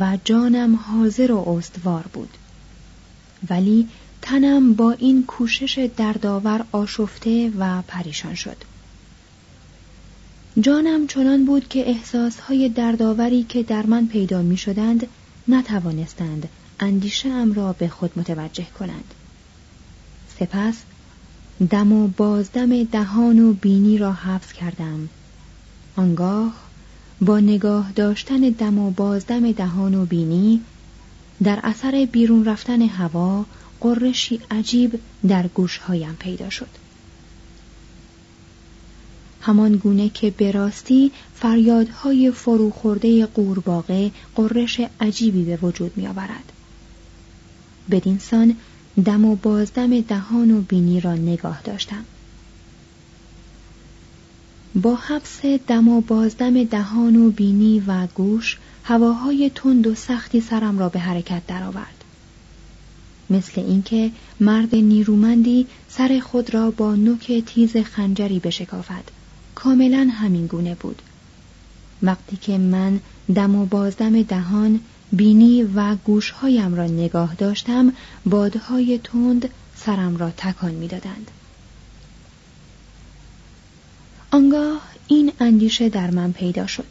و 0.00 0.18
جانم 0.24 0.76
حاضر 0.76 1.32
و 1.32 1.48
استوار 1.48 2.04
بود. 2.12 2.36
ولی 3.50 3.88
تنم 4.22 4.74
با 4.74 4.92
این 4.92 5.24
کوشش 5.26 5.88
دردآور 5.96 6.64
آشفته 6.72 7.52
و 7.58 7.82
پریشان 7.82 8.34
شد. 8.34 8.56
جانم 10.60 11.06
چنان 11.06 11.44
بود 11.44 11.68
که 11.68 11.88
احساسهای 11.88 12.68
دردآوری 12.68 13.42
که 13.42 13.62
در 13.62 13.86
من 13.86 14.06
پیدا 14.06 14.42
می 14.42 14.56
شدند 14.56 15.06
نتوانستند 15.48 16.48
اندیشه 16.80 17.28
ام 17.28 17.52
را 17.52 17.72
به 17.72 17.88
خود 17.88 18.18
متوجه 18.18 18.66
کنند. 18.78 19.14
سپس 20.38 20.76
دم 21.70 21.92
و 21.92 22.08
بازدم 22.08 22.84
دهان 22.84 23.38
و 23.38 23.52
بینی 23.52 23.98
را 23.98 24.12
حفظ 24.12 24.52
کردم. 24.52 25.08
آنگاه 25.96 26.52
با 27.20 27.40
نگاه 27.40 27.92
داشتن 27.92 28.40
دم 28.40 28.78
و 28.78 28.90
بازدم 28.90 29.52
دهان 29.52 29.94
و 29.94 30.04
بینی 30.04 30.60
در 31.42 31.60
اثر 31.62 32.08
بیرون 32.12 32.44
رفتن 32.44 32.82
هوا 32.82 33.44
قرشی 33.82 34.40
عجیب 34.50 35.00
در 35.28 35.46
گوشهایم 35.46 36.16
پیدا 36.18 36.50
شد. 36.50 36.68
همان 39.40 39.76
گونه 39.76 40.08
که 40.08 40.30
به 40.30 40.50
راستی 40.50 41.12
فریادهای 41.34 42.30
فروخورده 42.30 43.26
قورباغه 43.26 44.10
قرش 44.34 44.80
عجیبی 45.00 45.44
به 45.44 45.56
وجود 45.56 45.96
می 45.96 46.06
آورد. 46.06 46.52
بدین 47.90 48.18
سان 48.18 48.56
دم 49.04 49.24
و 49.24 49.36
بازدم 49.36 50.00
دهان 50.00 50.50
و 50.50 50.60
بینی 50.60 51.00
را 51.00 51.14
نگاه 51.14 51.62
داشتم. 51.62 52.04
با 54.74 54.94
حبس 54.94 55.44
دم 55.44 55.88
و 55.88 56.00
بازدم 56.00 56.64
دهان 56.64 57.16
و 57.16 57.30
بینی 57.30 57.82
و 57.86 58.06
گوش 58.06 58.58
هواهای 58.84 59.50
تند 59.54 59.86
و 59.86 59.94
سختی 59.94 60.40
سرم 60.40 60.78
را 60.78 60.88
به 60.88 60.98
حرکت 60.98 61.46
درآورد. 61.46 62.01
مثل 63.32 63.60
اینکه 63.60 64.10
مرد 64.40 64.74
نیرومندی 64.74 65.66
سر 65.88 66.20
خود 66.20 66.54
را 66.54 66.70
با 66.70 66.94
نوک 66.94 67.44
تیز 67.46 67.76
خنجری 67.76 68.38
بشکافد. 68.38 69.04
کاملا 69.54 70.10
همین 70.12 70.46
گونه 70.46 70.74
بود. 70.74 71.02
وقتی 72.02 72.36
که 72.36 72.58
من 72.58 73.00
دم 73.34 73.54
و 73.54 73.66
بازدم 73.66 74.22
دهان 74.22 74.80
بینی 75.12 75.62
و 75.62 75.96
گوشهایم 75.96 76.74
را 76.74 76.86
نگاه 76.86 77.34
داشتم 77.34 77.92
بادهای 78.26 79.00
تند 79.04 79.48
سرم 79.76 80.16
را 80.16 80.30
تکان 80.30 80.74
می‌دادند. 80.74 81.30
آنگاه 84.30 84.82
این 85.06 85.32
اندیشه 85.40 85.88
در 85.88 86.10
من 86.10 86.32
پیدا 86.32 86.66
شد. 86.66 86.86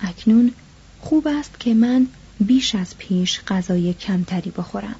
اکنون 0.00 0.52
خوب 1.00 1.28
است 1.28 1.60
که 1.60 1.74
من 1.74 2.06
بیش 2.40 2.74
از 2.74 2.98
پیش 2.98 3.40
غذای 3.48 3.94
کمتری 3.94 4.50
بخورم. 4.50 4.96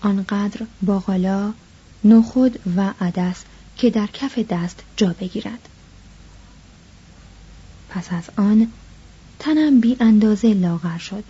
آنقدر 0.00 0.66
باقالا 0.82 1.52
نخود 2.04 2.58
و 2.76 2.94
عدس 3.00 3.44
که 3.76 3.90
در 3.90 4.06
کف 4.06 4.38
دست 4.38 4.82
جا 4.96 5.14
بگیرد. 5.20 5.68
پس 7.88 8.12
از 8.12 8.24
آن 8.36 8.72
تنم 9.38 9.80
بی 9.80 9.96
اندازه 10.00 10.54
لاغر 10.54 10.98
شد. 10.98 11.24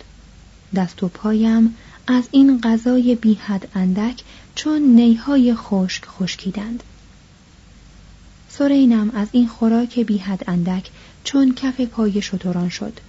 دست 0.75 1.03
و 1.03 1.07
پایم 1.07 1.75
از 2.07 2.23
این 2.31 2.61
غذای 2.61 3.15
بی 3.15 3.33
حد 3.33 3.67
اندک 3.75 4.23
چون 4.55 4.81
نیهای 4.81 5.55
خشک 5.55 6.05
خشکیدند. 6.05 6.83
سرینم 8.49 9.09
از 9.09 9.27
این 9.31 9.47
خوراک 9.47 9.99
بی 9.99 10.17
حد 10.17 10.43
اندک 10.47 10.89
چون 11.23 11.53
کف 11.53 11.81
پای 11.81 12.21
شتران 12.21 12.69
شد. 12.69 12.99